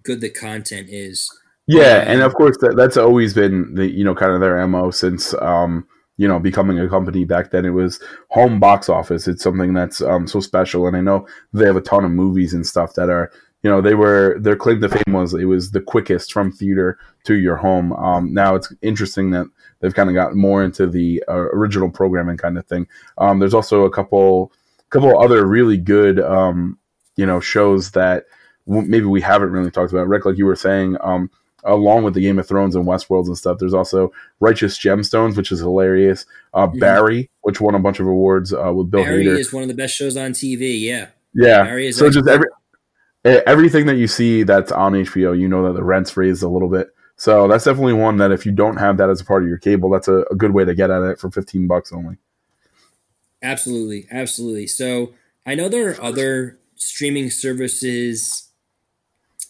[0.02, 1.30] good the content is.
[1.66, 4.66] Yeah, Um, and of course that that's always been the you know kind of their
[4.66, 5.86] mo since um
[6.16, 7.64] you know becoming a company back then.
[7.64, 8.00] It was
[8.30, 9.26] home box office.
[9.28, 12.54] It's something that's um so special, and I know they have a ton of movies
[12.54, 13.30] and stuff that are
[13.62, 16.98] you know they were their claim to fame was it was the quickest from theater
[17.24, 17.92] to your home.
[17.94, 19.46] Um, now it's interesting that
[19.80, 22.86] they've kind of gotten more into the uh, original programming kind of thing.
[23.18, 24.52] Um, there's also a couple
[24.90, 26.78] couple other really good um
[27.16, 28.26] you know shows that
[28.66, 30.08] w- maybe we haven't really talked about.
[30.08, 31.30] Rick, like you were saying, um,
[31.64, 35.50] along with the Game of Thrones and Westworlds and stuff, there's also Righteous Gemstones, which
[35.52, 36.26] is hilarious.
[36.52, 36.80] Uh, Mhm.
[36.80, 39.38] Barry, which won a bunch of awards uh, with Bill Barry Hader.
[39.38, 40.80] is one of the best shows on TV.
[40.80, 41.64] Yeah, yeah.
[41.64, 42.48] Barry is So just every
[43.24, 46.68] everything that you see that's on HBO, you know that the rent's raised a little
[46.68, 46.88] bit.
[47.16, 49.56] So that's definitely one that if you don't have that as a part of your
[49.58, 52.16] cable, that's a, a good way to get at it for 15 bucks only.
[53.42, 54.66] Absolutely, absolutely.
[54.66, 55.12] So
[55.46, 58.43] I know there are other streaming services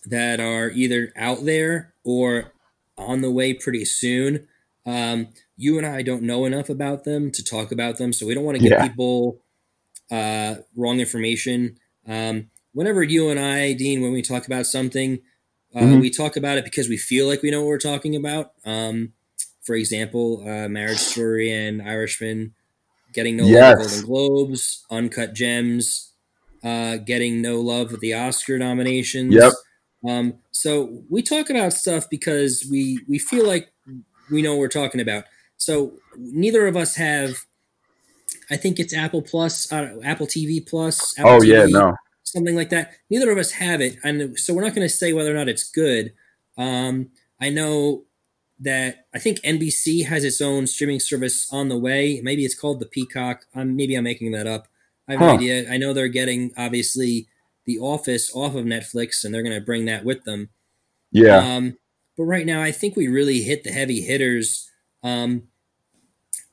[0.06, 2.52] that are either out there or
[2.96, 4.46] on the way pretty soon.
[4.86, 8.34] Um, you and I don't know enough about them to talk about them, so we
[8.34, 8.86] don't want to give Yeah.
[8.86, 9.40] people
[10.10, 11.78] uh, wrong information.
[12.06, 15.20] Um, whenever you and I, Dean, when we talk about something,
[15.74, 16.00] uh, Mhm.
[16.00, 18.52] we talk about it because we feel like we know what we're talking about.
[18.66, 19.12] Um,
[19.62, 22.52] for example, uh, Marriage Story and Irishman
[23.14, 26.12] getting no love at Golden Globes, Uncut Gems,
[26.62, 29.34] uh, getting no love at the Oscar nominations.
[29.34, 29.52] Yep.
[30.06, 33.72] Um, so we talk about stuff because we we feel like
[34.30, 35.24] we know what we're talking about.
[35.56, 37.38] So neither of us have.
[38.50, 41.18] I think it's Apple Plus, uh, Apple TV Plus.
[41.18, 41.94] Apple Oh yeah, no.
[42.22, 42.92] something like that.
[43.10, 45.48] Neither of us have it, and so we're not going to say whether or not
[45.48, 46.12] it's good.
[46.58, 48.04] Um, I know
[48.60, 52.20] that I think NBC has its own streaming service on the way.
[52.22, 53.46] Maybe it's called the Peacock.
[53.54, 54.68] Um, maybe I'm making that up.
[55.08, 55.34] I have no Huh.
[55.34, 55.70] idea.
[55.70, 57.26] I know they're getting obviously
[57.66, 60.50] The Office off of Netflix, and they're going to bring that with them.
[61.10, 61.38] Yeah.
[61.38, 61.78] Um,
[62.16, 64.70] but right now, I think we really hit the heavy hitters.
[65.02, 65.44] Um,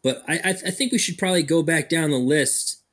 [0.03, 2.83] but I, I, I think we should probably go back down the list.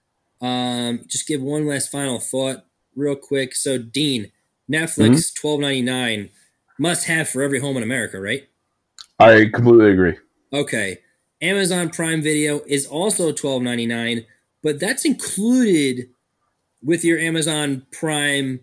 [0.40, 2.64] Um, just give one last final thought,
[2.94, 3.54] real quick.
[3.54, 4.30] So, Dean,
[4.70, 6.30] Netflix, twelve ninety nine,
[6.78, 8.48] must have for every home in America, right?
[9.18, 10.16] I completely agree.
[10.52, 10.98] Okay.
[11.40, 14.26] Amazon Prime Video is also twelve ninety nine,
[14.62, 16.08] but that's included
[16.82, 18.60] with your Amazon Prime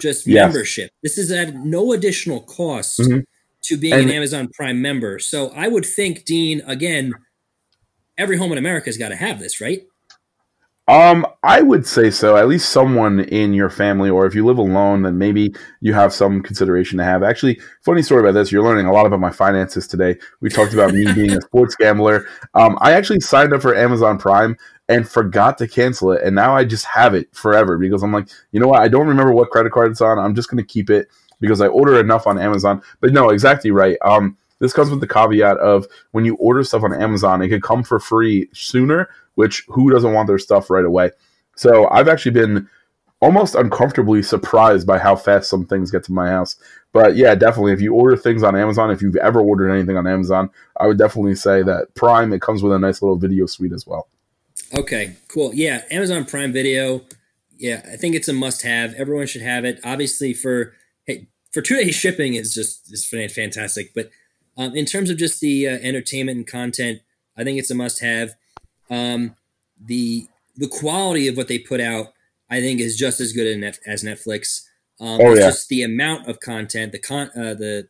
[0.00, 0.44] just Yes.
[0.52, 0.90] membership.
[1.02, 3.24] This is at no additional cost Mhm.
[3.64, 5.18] to being And- an Amazon Prime member.
[5.18, 7.12] So I would think, Dean, again,
[8.16, 9.82] every home in America's got to have this, right?
[10.88, 12.38] Um, I would say so.
[12.38, 16.14] At least someone in your family, or if you live alone, then maybe you have
[16.14, 17.22] some consideration to have.
[17.22, 18.50] Actually, funny story about this.
[18.50, 20.16] You're learning a lot about my finances today.
[20.40, 22.26] We talked about me being a sports gambler.
[22.54, 24.56] Um, I actually signed up for Amazon Prime
[24.88, 28.28] and forgot to cancel it, and now I just have it forever because I'm like,
[28.52, 28.80] you know what?
[28.80, 30.18] I don't remember what credit card it's on.
[30.18, 31.08] I'm just going to keep it
[31.38, 32.80] because I order enough on Amazon.
[33.00, 33.98] But no, exactly right.
[34.02, 37.62] Um, this comes with the caveat of when you order stuff on Amazon, it could
[37.62, 41.12] come for free sooner which who doesn't want their stuff right away?
[41.54, 42.68] So I've actually been
[43.20, 46.56] almost uncomfortably surprised by how fast some things get to my house.
[46.92, 50.08] But yeah, definitely if you order things on Amazon, if you've ever ordered anything on
[50.08, 53.72] Amazon, I would definitely say that Prime it comes with a nice little video suite
[53.72, 54.08] as well.
[54.74, 55.54] Okay, cool.
[55.54, 57.02] Yeah, Amazon Prime Video.
[57.56, 58.94] Yeah, I think it's a must-have.
[58.94, 59.78] Everyone should have it.
[59.84, 60.74] Obviously, for
[61.06, 63.94] hey, for two-day shipping is just is fantastic.
[63.94, 64.10] But
[64.56, 67.00] um, in terms of just the uh, entertainment and content,
[67.36, 68.34] I think it's a must-have.
[68.90, 69.36] Um,
[69.80, 70.26] the
[70.56, 72.08] the quality of what they put out,
[72.50, 74.64] I think, is just as good as Netflix.
[75.00, 75.46] Um, oh, it's yeah.
[75.46, 77.88] just the amount of content, the con, uh, the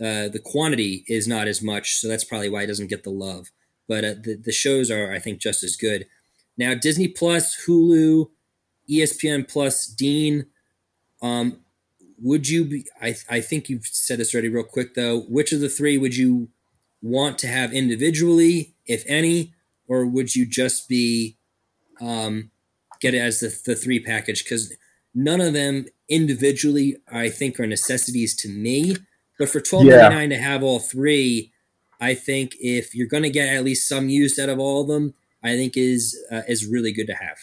[0.00, 3.10] uh, the quantity is not as much, so that's probably why it doesn't get the
[3.10, 3.50] love.
[3.88, 6.06] But uh, the the shows are, I think, just as good.
[6.56, 8.28] Now, Disney Plus, Hulu,
[8.88, 10.46] ESPN Plus, Dean.
[11.22, 11.60] Um,
[12.22, 12.84] would you be?
[13.00, 15.20] I I think you've said this already, real quick though.
[15.20, 16.48] Which of the three would you
[17.02, 19.54] want to have individually, if any,
[19.90, 21.36] or would you just be
[22.00, 22.52] um,
[23.00, 24.44] get it as the the three package?
[24.44, 24.72] Because
[25.14, 28.96] none of them individually, I think, are necessities to me.
[29.38, 31.52] But for twelve ninety nine to have all three,
[32.00, 34.88] I think if you're going to get at least some use out of all of
[34.88, 37.38] them, I think is uh, is really good to have.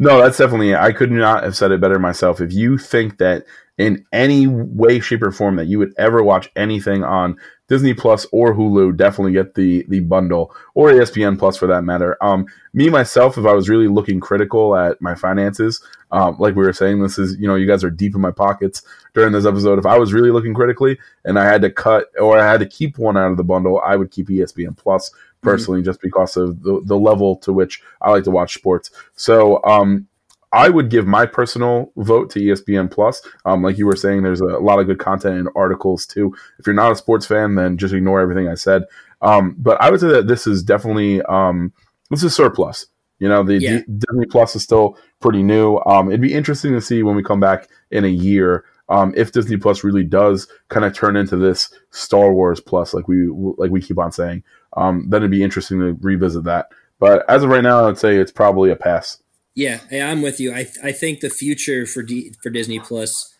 [0.00, 0.74] No, that's definitely.
[0.74, 2.40] I could not have said it better myself.
[2.40, 3.44] If you think that
[3.80, 7.34] in any way, shape, or form that you would ever watch anything on
[7.66, 12.22] Disney Plus or Hulu, definitely get the the bundle or ESPN Plus for that matter.
[12.22, 16.62] Um, me myself, if I was really looking critical at my finances, um, like we
[16.62, 18.82] were saying, this is you know you guys are deep in my pockets
[19.14, 19.78] during this episode.
[19.78, 22.66] If I was really looking critically and I had to cut or I had to
[22.66, 25.10] keep one out of the bundle, I would keep ESPN Plus
[25.40, 25.86] personally, mm-hmm.
[25.86, 28.90] just because of the, the level to which I like to watch sports.
[29.14, 30.06] So um,
[30.52, 33.22] I would give my personal vote to ESPN Plus.
[33.44, 36.34] Um, like you were saying, there's a lot of good content and articles too.
[36.58, 38.84] If you're not a sports fan, then just ignore everything I said.
[39.22, 41.72] Um, but I would say that this is definitely um,
[42.10, 42.86] this is surplus.
[43.18, 43.78] You know, the yeah.
[43.78, 45.76] D- Disney Plus is still pretty new.
[45.86, 49.30] Um, it'd be interesting to see when we come back in a year um, if
[49.30, 53.70] Disney Plus really does kind of turn into this Star Wars Plus, like we like
[53.70, 54.42] we keep on saying
[54.76, 56.68] um, then it'd be interesting to revisit that.
[56.98, 59.19] But as of right now, I'd say it's probably a pass.
[59.54, 60.52] Yeah, I'm with you.
[60.52, 63.34] I I think the future for D, for Disney Plus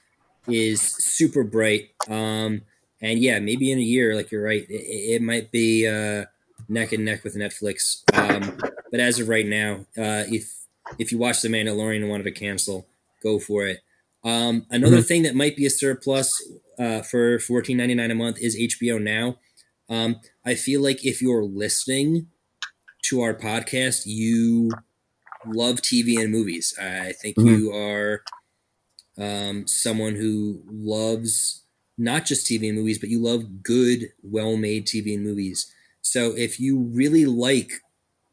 [0.46, 1.90] is super bright.
[2.08, 2.62] Um,
[3.00, 6.26] and yeah, maybe in a year, like you're right, it, it might be uh,
[6.68, 8.02] neck and neck with Netflix.
[8.12, 8.58] Um,
[8.90, 10.52] but as of right now, uh, if
[10.98, 12.86] if you watch The Mandalorian and wanted to cancel,
[13.22, 13.80] go for it.
[14.24, 15.06] Um, another mm-hmm.
[15.06, 16.30] thing that might be a surplus
[16.78, 19.38] uh, for fourteen ninety nine a month is HBO Now.
[19.88, 22.28] Um, I feel like if you're listening
[23.04, 24.70] to our podcast, you
[25.47, 26.74] love TV and movies.
[26.80, 27.49] I think mm-hmm.
[27.49, 28.22] you are
[29.18, 31.62] um, someone who loves
[31.99, 35.72] not just TV and movies, but you love good, well made TV and movies.
[36.03, 37.72] So if you really like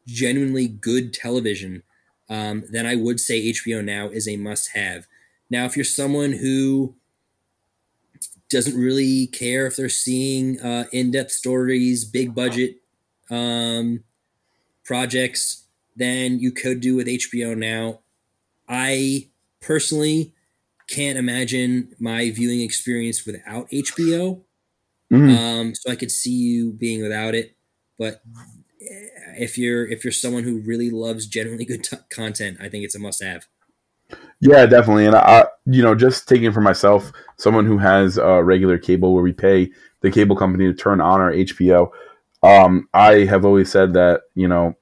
[0.06, 1.84] genuinely good television,
[2.30, 5.06] um, then I would say HBO Now is a must have.
[5.50, 6.96] Now, if you're someone who
[8.50, 12.78] doesn't really care if they're seeing uh, in-depth stories, big budget
[13.30, 14.04] um,
[14.86, 15.67] projects,
[15.98, 18.00] then you could do with HBO now.
[18.70, 19.30] I
[19.62, 20.34] personally
[20.88, 24.42] can't imagine my viewing experience without HBO.
[25.12, 25.38] Mm-hmm.
[25.38, 27.56] Um, so I could see you being without it,
[27.98, 28.22] but
[29.38, 32.96] if you're if you're someone who really loves generally good t- content, I think it's
[32.96, 33.46] a must have.
[34.40, 35.06] Yeah, definitely.
[35.06, 39.24] And I, you know, just taking for myself, someone who has a regular cable where
[39.24, 39.72] we pay
[40.02, 41.90] the cable company to turn on our HBO.
[42.44, 44.76] Um, I have always said that, you know,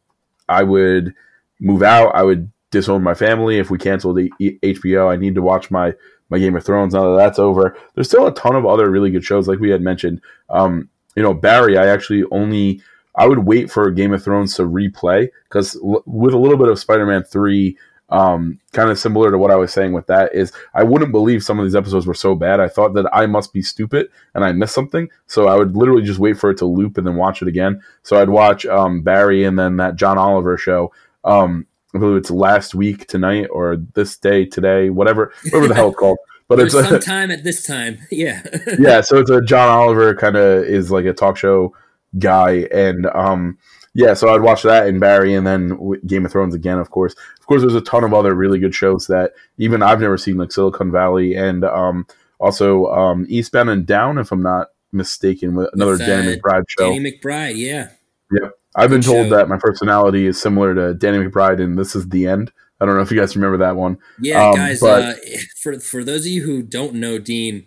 [0.49, 1.13] I would
[1.59, 2.15] move out.
[2.15, 5.11] I would disown my family if we canceled the HBO.
[5.11, 5.93] I need to watch my
[6.29, 7.77] my Game of Thrones now that that's over.
[7.93, 10.21] There's still a ton of other really good shows, like we had mentioned.
[10.49, 11.77] Um, you know, Barry.
[11.77, 12.81] I actually only
[13.15, 16.67] I would wait for Game of Thrones to replay because l- with a little bit
[16.67, 17.77] of Spider Man three
[18.09, 21.43] um, kind of similar to what I was saying with that is I wouldn't believe
[21.43, 22.59] some of these episodes were so bad.
[22.59, 25.09] I thought that I must be stupid and I missed something.
[25.27, 27.81] So I would literally just wait for it to loop and then watch it again.
[28.03, 30.91] So I'd watch um, Barry and then that John Oliver show.
[31.23, 35.89] Um, I believe it's last week tonight or this day today, whatever, whatever the hell
[35.89, 36.17] it's called.
[36.47, 38.43] But it's some time at this time, yeah,
[38.77, 39.01] yeah.
[39.01, 41.73] So it's a John Oliver kind of is like a talk show
[42.19, 43.57] guy, and um,
[43.95, 47.15] yeah, so I'd watch that and Barry, and then Game of Thrones again, of course.
[47.39, 50.35] Of course, there's a ton of other really good shows that even I've never seen,
[50.35, 52.05] like Silicon Valley, and um,
[52.37, 56.65] also um, Eastbound and Down, if I'm not mistaken, with another with, uh, Danny McBride
[56.67, 56.91] show.
[56.91, 57.91] Danny McBride, yeah.
[58.31, 58.51] Yep.
[58.75, 59.37] I've been told show.
[59.37, 62.51] that my personality is similar to Danny McBride, and this is the end.
[62.81, 63.97] I don't know if you guys remember that one.
[64.19, 64.81] Yeah, um, guys.
[64.81, 65.13] But, uh,
[65.61, 67.65] for for those of you who don't know Dean,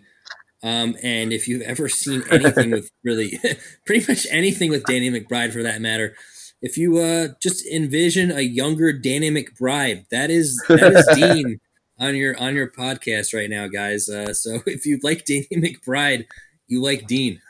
[0.61, 3.39] um, and if you've ever seen anything with really,
[3.85, 6.15] pretty much anything with Danny McBride for that matter,
[6.61, 11.59] if you uh, just envision a younger Danny McBride, that is that is Dean
[11.99, 14.09] on your on your podcast right now, guys.
[14.09, 16.25] Uh, so if you like Danny McBride,
[16.67, 17.41] you like Dean.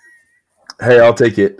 [0.79, 1.59] Hey, I'll take it.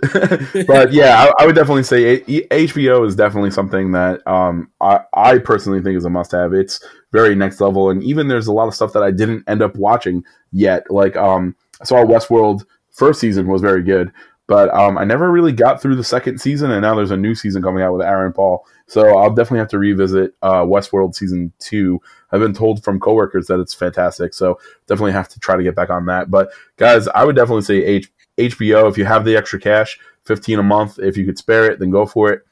[0.66, 5.36] but yeah, I, I, would definitely say HBO is definitely something that um, I, I
[5.36, 6.54] personally think is a must have.
[6.54, 6.80] It's
[7.12, 9.76] very next level, and even there's a lot of stuff that I didn't end up
[9.76, 10.90] watching yet.
[10.90, 14.12] Like um, I saw Westworld first season was very good,
[14.46, 17.34] but um, I never really got through the second season, and now there's a new
[17.34, 18.66] season coming out with Aaron Paul.
[18.86, 22.00] So I'll definitely have to revisit uh, Westworld season two.
[22.32, 25.76] I've been told from coworkers that it's fantastic, so definitely have to try to get
[25.76, 26.30] back on that.
[26.30, 30.58] But guys, I would definitely say H- HBO if you have the extra cash, fifteen
[30.58, 30.98] a month.
[30.98, 32.42] If you could spare it, then go for it.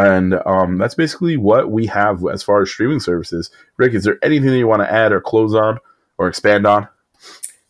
[0.00, 3.50] And um, that's basically what we have as far as streaming services.
[3.76, 5.78] Rick, is there anything that you want to add or close on
[6.18, 6.88] or expand on?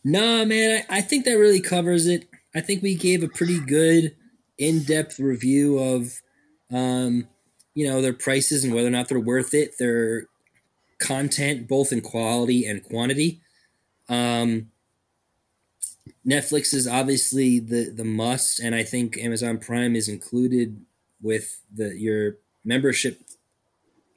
[0.03, 2.27] No, man, I, I think that really covers it.
[2.55, 4.15] I think we gave a pretty good
[4.57, 6.21] in-depth review of,
[6.71, 7.27] um,
[7.75, 9.77] you know, their prices and whether or not they're worth it.
[9.77, 10.27] Their
[10.99, 13.41] content, both in quality and quantity.
[14.07, 14.71] Um,
[16.25, 20.85] Netflix is obviously the the must, and I think Amazon Prime is included
[21.21, 23.21] with the your membership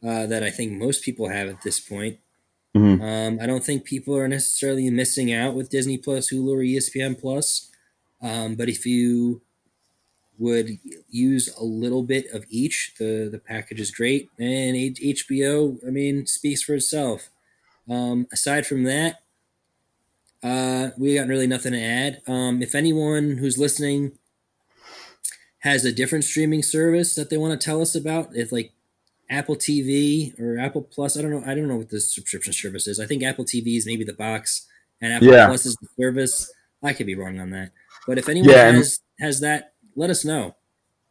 [0.07, 2.19] uh, that I think most people have at this point.
[2.77, 3.03] Mm-hmm.
[3.03, 7.21] Um, I don't think people are necessarily missing out with Disney Plus, Hulu, or ESPN
[7.21, 7.71] Plus.
[8.23, 9.43] Um, but if you
[10.39, 10.79] would
[11.09, 14.31] use a little bit of each, the the package is great.
[14.39, 17.29] And HBO, I mean, speaks for itself.
[17.89, 19.23] Um, aside from that,
[20.43, 22.23] uh, we got really nothing to add.
[22.27, 24.19] Um, if anyone who's listening
[25.63, 28.73] has a different streaming service that they want to tell us about, if like
[29.31, 31.43] Apple TV or Apple Plus, I don't know.
[31.47, 33.01] I don't know what the subscription service is.
[33.01, 34.67] I think Apple TV is maybe the box,
[35.01, 35.47] and Apple yeah.
[35.47, 36.53] Plus is the service.
[36.83, 37.71] I could be wrong on that.
[38.07, 40.57] But if anyone yeah, has has that, let us know.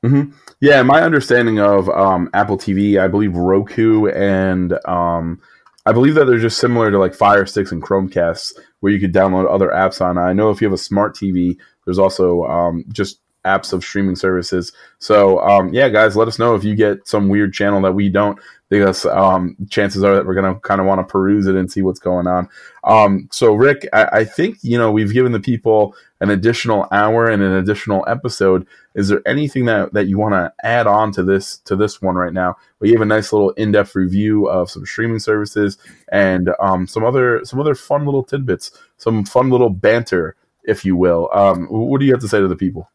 [0.04, 0.36] Mm-hmm.
[0.60, 5.40] Yeah, my understanding of um, Apple TV, I believe Roku and um,
[5.86, 9.14] I believe that they're just similar to like Fire Sticks and Chromecasts, where you could
[9.14, 10.18] download other apps on.
[10.18, 14.16] I know if you have a smart TV, there's also um, just apps of streaming
[14.16, 14.72] services.
[15.00, 18.10] So um, yeah, guys, let us know if you get some weird channel that we
[18.10, 18.40] don't,
[18.70, 21.82] because um, chances are that we're gonna kind of want to peruse it and see
[21.82, 22.48] what's going on.
[22.84, 27.30] Um, so Rick, I, I, think you know we've given the people an additional hour
[27.30, 28.66] and an additional episode.
[28.96, 32.16] Is there anything that, that you want to add on to this to this one
[32.16, 32.56] right now?
[32.80, 35.78] We gave a nice little in depth review of some streaming services
[36.10, 40.96] and um, some other some other fun little tidbits, some fun little banter, if you
[40.96, 41.30] will.
[41.34, 42.90] Um, what do you have to say to the people?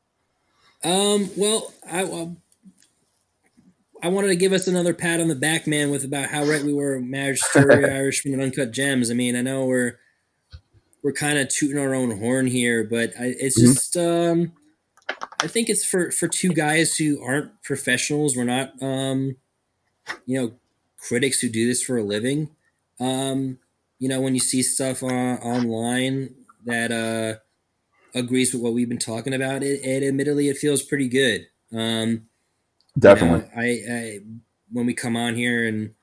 [0.87, 2.03] Um, well, I,
[4.03, 6.63] I wanted to give us another pat on the back, man, with about how right
[6.63, 9.11] we were, Marriage Story, Irishman, and Uncut Gems.
[9.11, 9.99] I mean, I know we're
[11.03, 13.73] we're kind of tooting our own horn here, but I, it's mm-hmm.
[13.73, 14.53] just um,
[15.43, 18.37] I think it's for for two guys who aren't professionals.
[18.37, 19.37] We're not um,
[20.25, 20.53] you know,
[20.99, 22.51] critics who do this for a living.
[23.01, 23.59] Um,
[23.99, 26.33] you know, when you see stuff on, online
[26.65, 27.41] that uh
[28.15, 31.47] agrees with what we've been talking about, it, it admittedly it feels pretty good.
[31.75, 32.27] Um,
[32.99, 33.49] Definitely.
[33.51, 34.19] You know, I, I
[34.73, 35.95] when we come on here and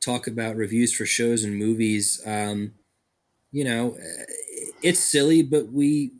[0.00, 2.72] talk about reviews for shows and movies, um,
[3.52, 3.96] you know,
[4.82, 6.12] it's silly, but we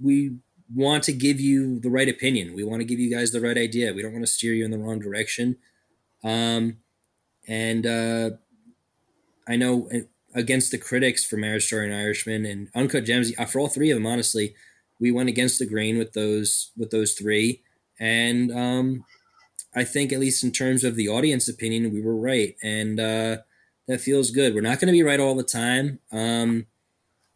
[0.00, 0.36] we
[0.74, 2.54] want to give you the right opinion.
[2.54, 3.92] We want to give you guys the right idea.
[3.92, 5.58] We don't want to steer you in the wrong direction.
[6.24, 6.78] Um,
[7.46, 8.30] and uh,
[9.46, 9.90] I know
[10.34, 13.32] against the critics for Marriage Story and Irishman and Uncut Gems.
[13.38, 14.54] Uh, for all three of them, honestly,
[15.00, 17.62] we went against the grain with those with those three,
[17.98, 19.04] and um,
[19.74, 23.38] I think at least in terms of the audience opinion, we were right, and uh,
[23.88, 24.54] that feels good.
[24.54, 25.98] We're not going to be right all the time.
[26.12, 26.66] Um,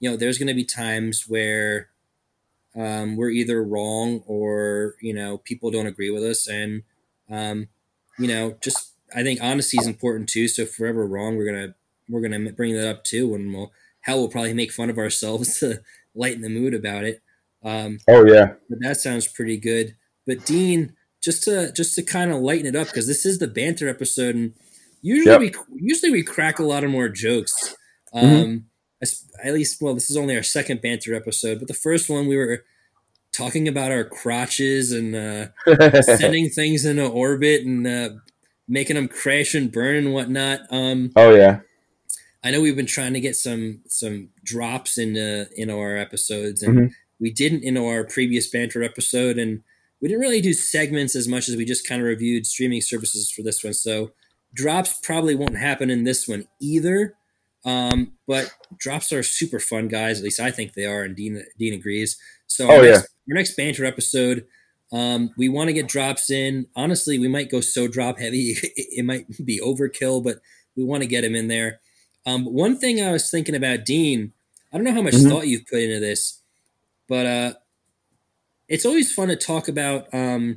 [0.01, 1.89] you know, there's going to be times where
[2.77, 6.83] um, we're either wrong or you know people don't agree with us, and
[7.31, 7.69] um,
[8.19, 10.49] you know, just I think honesty is important too.
[10.49, 11.75] So if we're ever wrong, we're gonna
[12.09, 15.59] we're gonna bring that up too, and we'll hell we'll probably make fun of ourselves
[15.61, 15.81] to
[16.15, 17.23] lighten the mood about it.
[17.65, 19.97] Um, oh yeah, but that sounds pretty good.
[20.27, 23.49] But Dean, just to just to kind of lighten it up because this is the
[23.49, 24.55] banter episode, and
[25.03, 25.41] usually yep.
[25.41, 27.75] we usually we crack a lot of more jokes.
[28.15, 28.27] Mm-hmm.
[28.27, 29.47] Um, mm-hmm.
[29.47, 32.37] At least, well, this is only our second banter episode, but the first one we
[32.37, 32.65] were
[33.37, 38.11] talking about our crotches and uh, sending things into orbit and uh,
[38.67, 40.61] making them crash and burn and whatnot.
[40.71, 41.61] Um, oh yeah,
[42.47, 46.63] I know we've been trying to get some some drops in uh, in our episodes,
[46.63, 46.87] and mm-hmm.
[47.19, 49.65] we didn't in our previous banter episode, and
[50.01, 53.33] we didn't really do segments as much as we just kind of reviewed streaming services
[53.33, 53.75] for this one.
[53.75, 54.13] So
[54.55, 57.15] drops probably won't happen in this one either.
[57.65, 60.19] Um, but drops are super fun, guys.
[60.19, 62.17] At least I think they are, and Dean Dean agrees.
[62.47, 62.93] So oh, our, yeah.
[62.93, 64.47] next, our next banter episode,
[64.93, 66.69] um, we want to get drops in.
[66.77, 70.37] Honestly, we might go so drop heavy, it, might be overkill, but
[70.77, 71.81] we want to get them in there.
[72.27, 74.33] Um, one thing I was thinking about, Dean,
[74.73, 75.31] I don't know how much mm-hmm.
[75.31, 76.43] thought you've put into this,
[77.09, 77.53] but uh,
[78.69, 80.57] it's always fun to talk about um,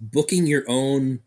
[0.00, 1.20] booking your own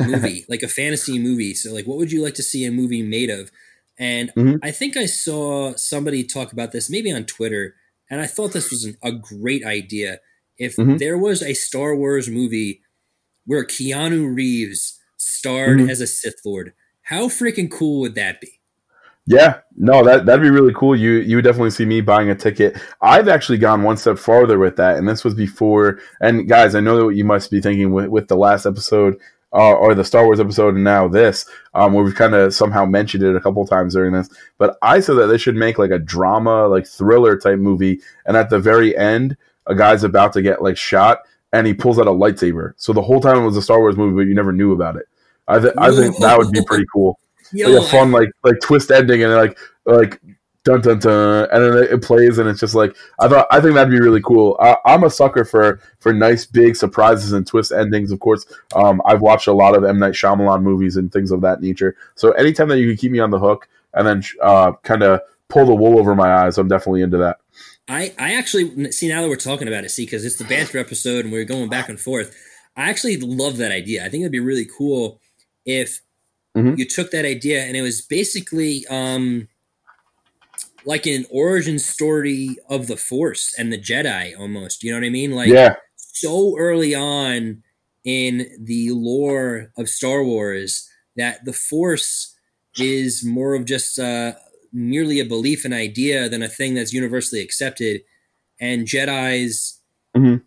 [0.00, 1.54] movie, like a fantasy movie.
[1.54, 3.50] So, like, what would you like to see a movie made of?
[3.98, 4.56] And mm-hmm.
[4.62, 7.74] I think I saw somebody talk about this maybe on Twitter,
[8.10, 10.20] and I thought this was an, a great idea.
[10.58, 10.98] If Mhm.
[10.98, 12.82] there was a Star Wars movie
[13.44, 15.90] where Keanu Reeves starred Mhm.
[15.90, 16.72] as a Sith Lord,
[17.12, 18.58] how freaking cool would that be?
[19.26, 20.96] Yeah, no, that that'd be really cool.
[20.96, 22.80] You you would definitely see me buying a ticket.
[23.00, 26.00] I've actually gone one step farther with that, and this was before.
[26.20, 29.20] And guys, I know what you must be thinking with, with the last episode
[29.52, 32.84] uh, or the Star Wars episode, and now this, um, where we've kind of somehow
[32.84, 34.28] mentioned it a couple times during this.
[34.58, 38.36] But I said that they should make like a drama, like thriller type movie, and
[38.36, 39.36] at the very end,
[39.66, 41.20] a guy's about to get like shot,
[41.52, 42.72] and he pulls out a lightsaber.
[42.76, 44.96] So the whole time it was a Star Wars movie, but you never knew about
[44.96, 45.06] it.
[45.48, 47.18] I, th- I think that would be pretty cool
[47.52, 50.20] Yo, like a fun like like twist ending and like like
[50.64, 53.74] dun dun dun and then it plays and it's just like I thought I think
[53.74, 54.56] that'd be really cool.
[54.60, 58.12] I, I'm a sucker for for nice big surprises and twist endings.
[58.12, 61.40] Of course, um, I've watched a lot of M Night Shyamalan movies and things of
[61.42, 61.96] that nature.
[62.14, 65.20] So anytime that you can keep me on the hook and then uh, kind of
[65.48, 67.38] pull the wool over my eyes, I'm definitely into that.
[67.88, 70.78] I, I actually see now that we're talking about it, see, because it's the banter
[70.78, 72.34] episode and we're going back and forth.
[72.76, 74.04] I actually love that idea.
[74.04, 75.20] I think it'd be really cool
[75.64, 76.00] if
[76.56, 76.78] Mhm.
[76.78, 79.48] you took that idea and it was basically um,
[80.84, 84.82] like an origin story of the Force and the Jedi, almost.
[84.82, 85.32] You know what I mean?
[85.32, 87.62] Like yeah, so early on
[88.04, 92.34] in the lore of Star Wars that the Force
[92.78, 94.32] is more of just uh,
[94.72, 98.02] merely a belief and idea than a thing that's universally accepted,
[98.60, 99.78] and Jedi's
[100.16, 100.42] Mhm.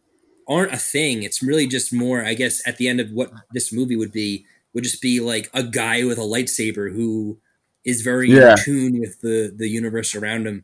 [0.47, 1.24] aren't a thing.
[1.24, 4.45] It's really just more, I guess, at the end of what this movie would be,
[4.76, 7.40] would just be like a guy with a lightsaber who
[7.84, 8.52] is very Yeah.
[8.52, 10.64] in tune with the the universe around him.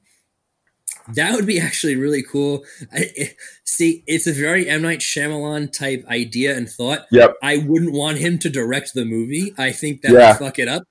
[1.15, 2.63] That would be actually really cool.
[2.93, 7.05] I, it- see, it's a very M Night Shyamalan type idea and thought.
[7.11, 7.35] Yep.
[7.41, 9.53] I wouldn't want him to direct the movie.
[9.57, 10.31] I think that Yeah.
[10.33, 10.83] would fuck it up.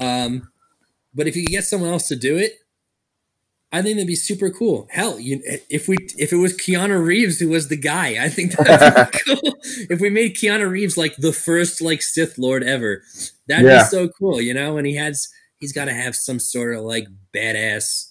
[0.00, 0.48] Um,
[1.12, 2.54] but if you could get someone else to do it,
[3.72, 4.88] I think that'd be super cool.
[4.90, 8.52] Hell, you, if we if it was Keanu Reeves who was the guy, I think
[8.56, 9.54] that'd be cool.
[9.88, 13.02] If we made Keanu Reeves like the first like Sith Lord ever,
[13.46, 13.78] that'd Yeah.
[13.84, 14.76] be so cool, you know.
[14.76, 15.28] And he has
[15.60, 18.06] he's got to have some sort of like badass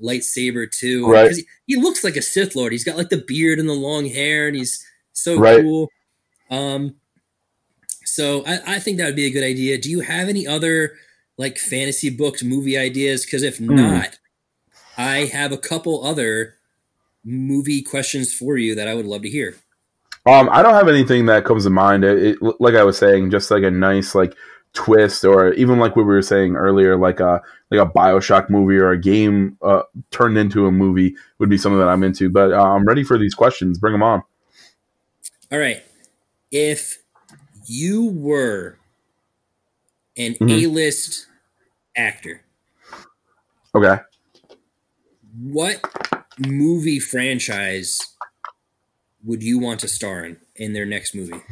[0.00, 1.30] lightsaber too, Right.
[1.32, 2.72] He, he looks like a Sith Lord.
[2.72, 5.62] He's got like the beard and the long hair, and he's so Right.
[5.62, 5.88] cool.
[6.50, 6.96] Um,
[8.04, 9.78] so I, I think that would be a good idea.
[9.78, 10.92] Do you have any other
[11.38, 13.24] like fantasy books, movie ideas?
[13.24, 13.74] Because if Hmm.
[13.76, 14.18] not,
[14.96, 16.54] I have a couple other
[17.24, 19.56] movie questions for you that I would love to hear.
[20.26, 22.04] Um, I don't have anything that comes to mind.
[22.04, 24.36] It, it, like I was saying, just like a nice like
[24.72, 28.76] twist, or even like what we were saying earlier, like a like a Bioshock movie
[28.76, 32.30] or a game uh, turned into a movie would be something that I'm into.
[32.30, 33.78] But uh, I'm ready for these questions.
[33.78, 34.22] Bring them on.
[35.50, 35.82] All right.
[36.50, 36.98] If
[37.66, 38.78] you were
[40.16, 40.62] an Mhm.
[40.64, 41.26] A-list
[41.96, 42.42] actor,
[43.74, 44.00] Okay.
[45.38, 45.80] What
[46.38, 47.98] movie franchise
[49.24, 51.42] would you want to star in in their next movie?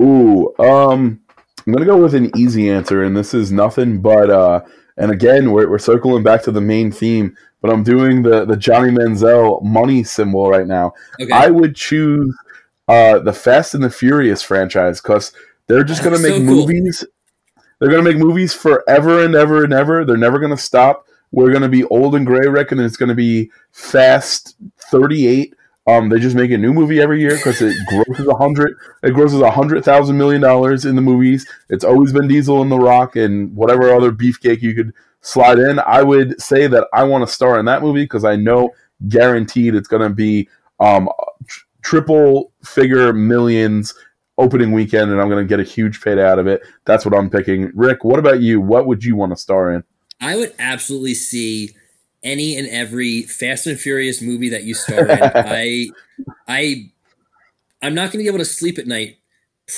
[0.00, 1.20] Ooh, um,
[1.66, 4.60] I'm gonna go with an easy answer, and this is nothing but uh,
[4.96, 8.56] and again we're, we're circling back to the main theme, but I'm doing the the
[8.56, 10.92] Johnny Manziel money symbol right now.
[11.20, 11.32] Okay.
[11.32, 12.34] I would choose
[12.86, 15.32] uh, the Fast and the Furious franchise because
[15.66, 16.66] they're just gonna make so cool.
[16.66, 17.04] movies.
[17.78, 20.04] They're gonna make movies forever and ever and ever.
[20.04, 21.06] They're never gonna stop.
[21.30, 24.56] We're gonna be old and gray, reckon, and it's gonna be Fast
[24.90, 25.54] 38.
[25.86, 28.76] Um, they just make a new movie every year because it grosses a hundred.
[29.02, 31.48] It grosses a hundred thousand million dollars in the movies.
[31.70, 35.78] It's always been Diesel and The Rock and whatever other beefcake you could slide in.
[35.78, 38.70] I would say that I want to star in that movie because I know
[39.08, 40.48] guaranteed it's going to be
[40.78, 41.08] um,
[41.46, 43.94] tr- triple figure millions
[44.36, 46.62] opening weekend, and I'm going to get a huge payday out of it.
[46.84, 47.70] That's what I'm picking.
[47.74, 48.60] Rick, what about you?
[48.60, 49.84] What would you want to star in?
[50.20, 51.70] I would absolutely see
[52.22, 55.18] any and every Fast and Furious movie that you star in.
[55.34, 55.88] I,
[56.48, 56.90] I,
[57.80, 59.18] I'm not going to be able to sleep at night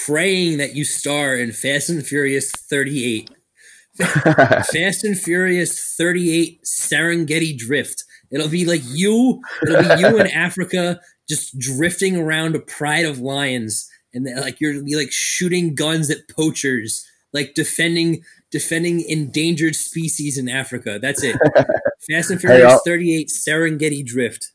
[0.06, 3.30] praying that you star in Fast and Furious 38.
[3.98, 8.04] Fast and Furious 38 Serengeti Drift.
[8.30, 13.18] It'll be like you, it'll be you in Africa just drifting around a pride of
[13.18, 20.36] lions and like you're be like shooting guns at poachers, like defending defending endangered species
[20.38, 20.98] in Africa.
[21.00, 21.36] That's it.
[22.10, 24.52] Fast and Furious I'll- 38 Serengeti Drift.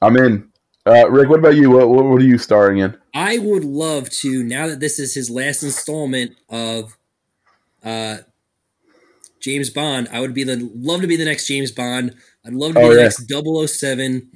[0.00, 0.48] I'm in.
[0.84, 1.70] Uh, Rick, what about you?
[1.70, 2.96] What, what, what are you starring in?
[3.14, 6.96] I would love to now that this is his last installment of
[7.84, 8.18] uh
[9.40, 10.08] James Bond.
[10.12, 12.16] I would be the love to be the next James Bond.
[12.44, 13.02] I'd love to be Oh, the yeah.
[13.04, 13.28] next
[13.72, 14.30] 007.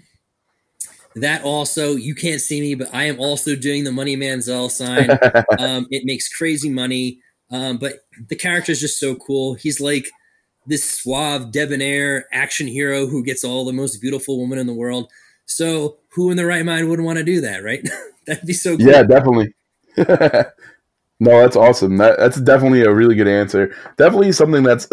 [1.16, 5.10] That also, you can't see me, but I am also doing the Money Manziel sign.
[5.58, 7.20] um, it makes crazy money.
[7.50, 9.54] Um, but the character is just so cool.
[9.54, 10.06] He's like
[10.66, 15.10] this suave, debonair action hero who gets all the most beautiful women in the world.
[15.46, 17.86] So who in the right mind wouldn't want to do that, right?
[18.26, 18.86] That'd be so cool.
[18.86, 19.54] Yeah, definitely.
[21.20, 21.96] no, that's awesome.
[21.98, 23.74] That, that's definitely a really good answer.
[23.96, 24.88] Definitely something that's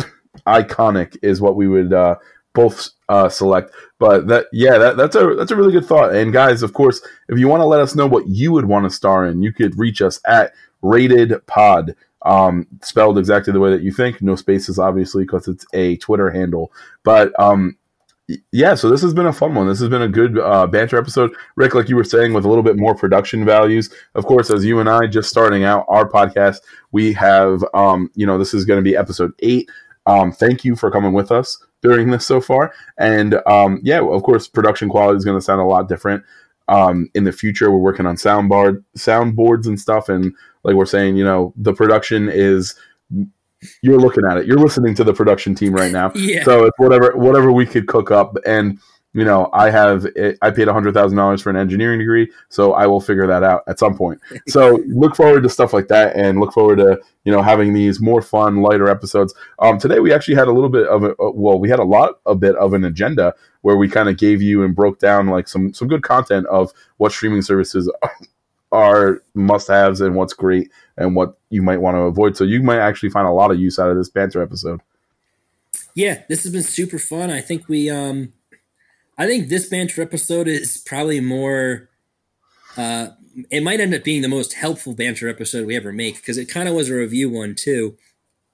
[0.48, 2.16] iconic is what we would uh,
[2.54, 3.74] both uh, select.
[4.00, 6.14] But that, yeah, that, that's a that's a really good thought.
[6.14, 8.86] And guys, of course, if you want to let us know what you would want
[8.86, 13.72] to star in, you could reach us at Rated Pod, um, spelled exactly the way
[13.72, 14.22] that you think.
[14.22, 16.72] No spaces, obviously, because it's a Twitter handle.
[17.04, 17.78] But um,
[18.52, 19.68] yeah, so this has been a fun one.
[19.68, 21.36] This has been a good uh, banter episode.
[21.56, 23.94] Rick, like you were saying, with a little bit more production values.
[24.16, 26.60] Of course, as you and I just starting out our podcast,
[26.92, 29.70] we have, um, you know, this is going to be episode eight.
[30.06, 32.74] Um, thank you for coming with us during this so far.
[32.98, 36.24] And um, yeah, of course, production quality is going to sound a lot different
[36.70, 37.72] um, in the future.
[37.72, 40.34] We're working on soundboard soundboards and stuff, and
[40.64, 42.76] like we're saying, you know, the production is
[43.82, 44.46] you're looking at it.
[44.46, 46.12] You're listening to the production team right now.
[46.16, 46.44] yeah.
[46.44, 48.80] So it's whatever whatever we could cook up, and
[49.14, 50.08] you know, I have
[50.42, 53.64] I paid hundred thousand dollars for an engineering degree, so I will figure that out
[53.68, 54.20] at some point.
[54.48, 58.02] so look forward to stuff like that, and look forward to you know having these
[58.02, 59.34] more fun, lighter episodes.
[59.60, 61.84] Um, today we actually had a little bit of a uh, well, we had a
[61.84, 65.28] lot a bit of an agenda where we kind of gave you and broke down
[65.28, 67.92] like some some good content of what streaming services
[68.74, 72.36] are must haves and what's great and what you might want to avoid.
[72.36, 74.82] So you might actually find a lot of use out of this banter episode.
[75.96, 77.30] Yeah, this has been super fun.
[77.30, 78.34] I think we um
[79.18, 81.90] I think this banter episode is probably more
[82.76, 83.10] uh
[83.50, 86.46] it might end up being the most helpful banter episode we ever make because it
[86.46, 87.96] kind of was a review one too.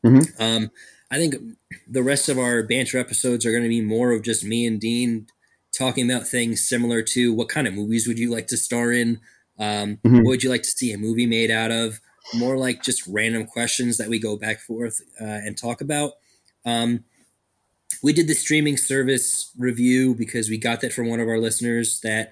[0.06, 0.42] Mm-hmm.
[0.42, 0.72] Um
[1.12, 1.36] I think
[1.88, 4.80] the rest of our banter episodes are going to be more of just me and
[4.80, 5.28] Dean
[5.72, 9.20] talking about things similar to what kind of movies would you like to star in?
[9.60, 10.18] Um, Mhm.
[10.24, 12.00] What would you like to see a movie made out of?
[12.34, 16.14] More like just random questions that we go back forth uh, and talk about.
[16.66, 17.04] Um,
[18.02, 22.00] we did the streaming service review because we got that from one of our listeners
[22.02, 22.32] that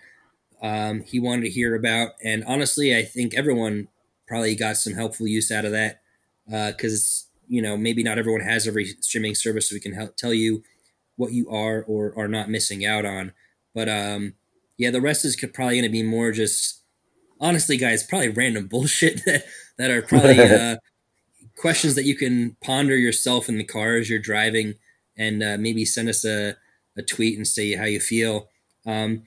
[0.61, 3.89] um, he wanted to hear about, and honestly, I think everyone
[4.27, 6.01] probably got some helpful use out of that
[6.47, 10.33] because you know maybe not everyone has every streaming service, so we can help tell
[10.33, 10.63] you
[11.15, 13.33] what you are or are not missing out on.
[13.75, 14.33] But um,
[14.77, 16.76] yeah, the rest is probably going to be more just
[17.39, 19.45] honestly, guys, probably random bullshit that
[19.77, 20.77] that are probably uh,
[21.57, 24.75] questions that you can ponder yourself in the car as you're driving,
[25.17, 26.55] and uh, maybe send us a,
[26.97, 28.49] a tweet and say how you feel.
[28.85, 29.23] Um,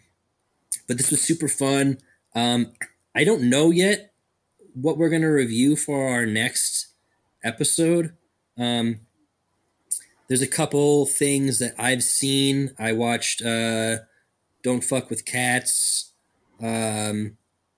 [0.88, 1.98] but this was super fun.
[2.34, 2.72] Um,
[3.14, 4.12] I don't know yet
[4.74, 6.88] what we're going to review for our next
[7.42, 8.14] episode.
[8.56, 9.00] Um,
[10.28, 12.70] there's a couple things that I've seen.
[12.78, 13.98] I watched uh,
[14.62, 16.12] Don't Fuck with Cats.
[16.62, 17.36] Um,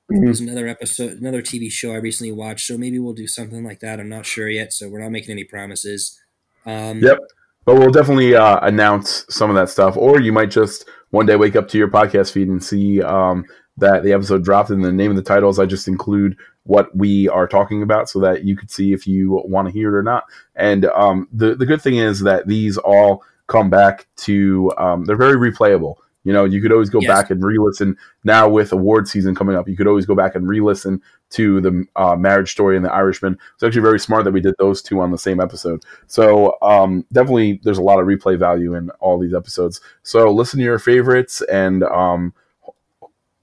[0.09, 2.66] there's another episode, another TV show I recently watched.
[2.66, 4.00] So maybe we'll do something like that.
[4.00, 4.72] I'm not sure yet.
[4.72, 6.20] So we're not making any promises.
[6.66, 7.18] Um, Yep.
[7.64, 11.36] But we'll definitely uh, announce some of that stuff, or you might just one day
[11.36, 13.44] wake up to your podcast feed and see um,
[13.76, 17.28] that the episode dropped, and the name of the titles I just include what we
[17.28, 20.03] are talking about, so that you could see if you want to hear it or
[20.03, 20.24] not.
[20.57, 25.16] And um, the the good thing is that these all come back to um, they're
[25.16, 25.94] very replayable.
[26.24, 27.09] You know, you could always go Yes.
[27.09, 27.97] back and re-listen.
[28.24, 31.85] Now with award season coming up, you could always go back and re-listen to the
[31.97, 33.36] uh, Marriage Story and The Irishman.
[33.55, 35.82] It's actually very smart that we did those two on the same episode.
[36.07, 39.81] So um, definitely, there's a lot of replay value in all these episodes.
[40.05, 42.35] So listen to your favorites and um,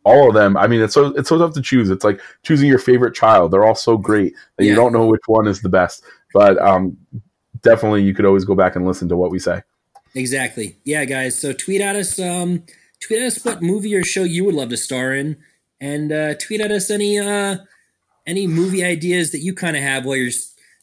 [0.05, 0.55] all of them.
[0.55, 1.89] I mean, it's so it's so tough to choose.
[1.89, 3.51] It's like choosing your favorite child.
[3.51, 6.03] They're all so great that you don't know which one is the best.
[6.33, 6.97] But um,
[7.61, 9.61] definitely, you could always go back and listen to what we say.
[10.15, 10.77] Exactly.
[10.83, 11.39] Yeah, guys.
[11.39, 12.19] So tweet at us.
[12.19, 12.63] Um,
[12.99, 15.37] tweet at us what movie or show you would love to star in,
[15.79, 17.57] and uh, tweet at us any uh,
[18.25, 20.31] any movie ideas that you kind of have while you're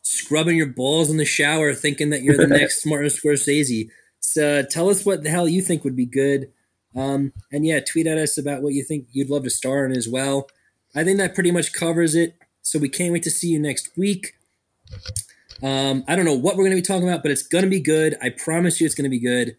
[0.02, 3.88] scrubbing your balls in the shower, thinking that you're the next Martin Scorsese.
[4.20, 6.52] So tell us what the hell you think would be good.
[6.94, 9.92] Um, and yeah, tweet at us about what you think you'd love to star in
[9.92, 10.48] as well.
[10.94, 12.34] I think that pretty much covers it.
[12.62, 14.34] So we can't wait to see you next week.
[15.62, 17.70] Um, I don't know what we're going to be talking about, but it's going to
[17.70, 18.16] be good.
[18.20, 19.56] I promise you it's going to be good.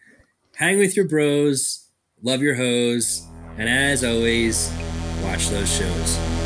[0.56, 1.88] Hang with your bros,
[2.24, 4.72] love your hoes, and as always,
[5.24, 6.37] watch those shows.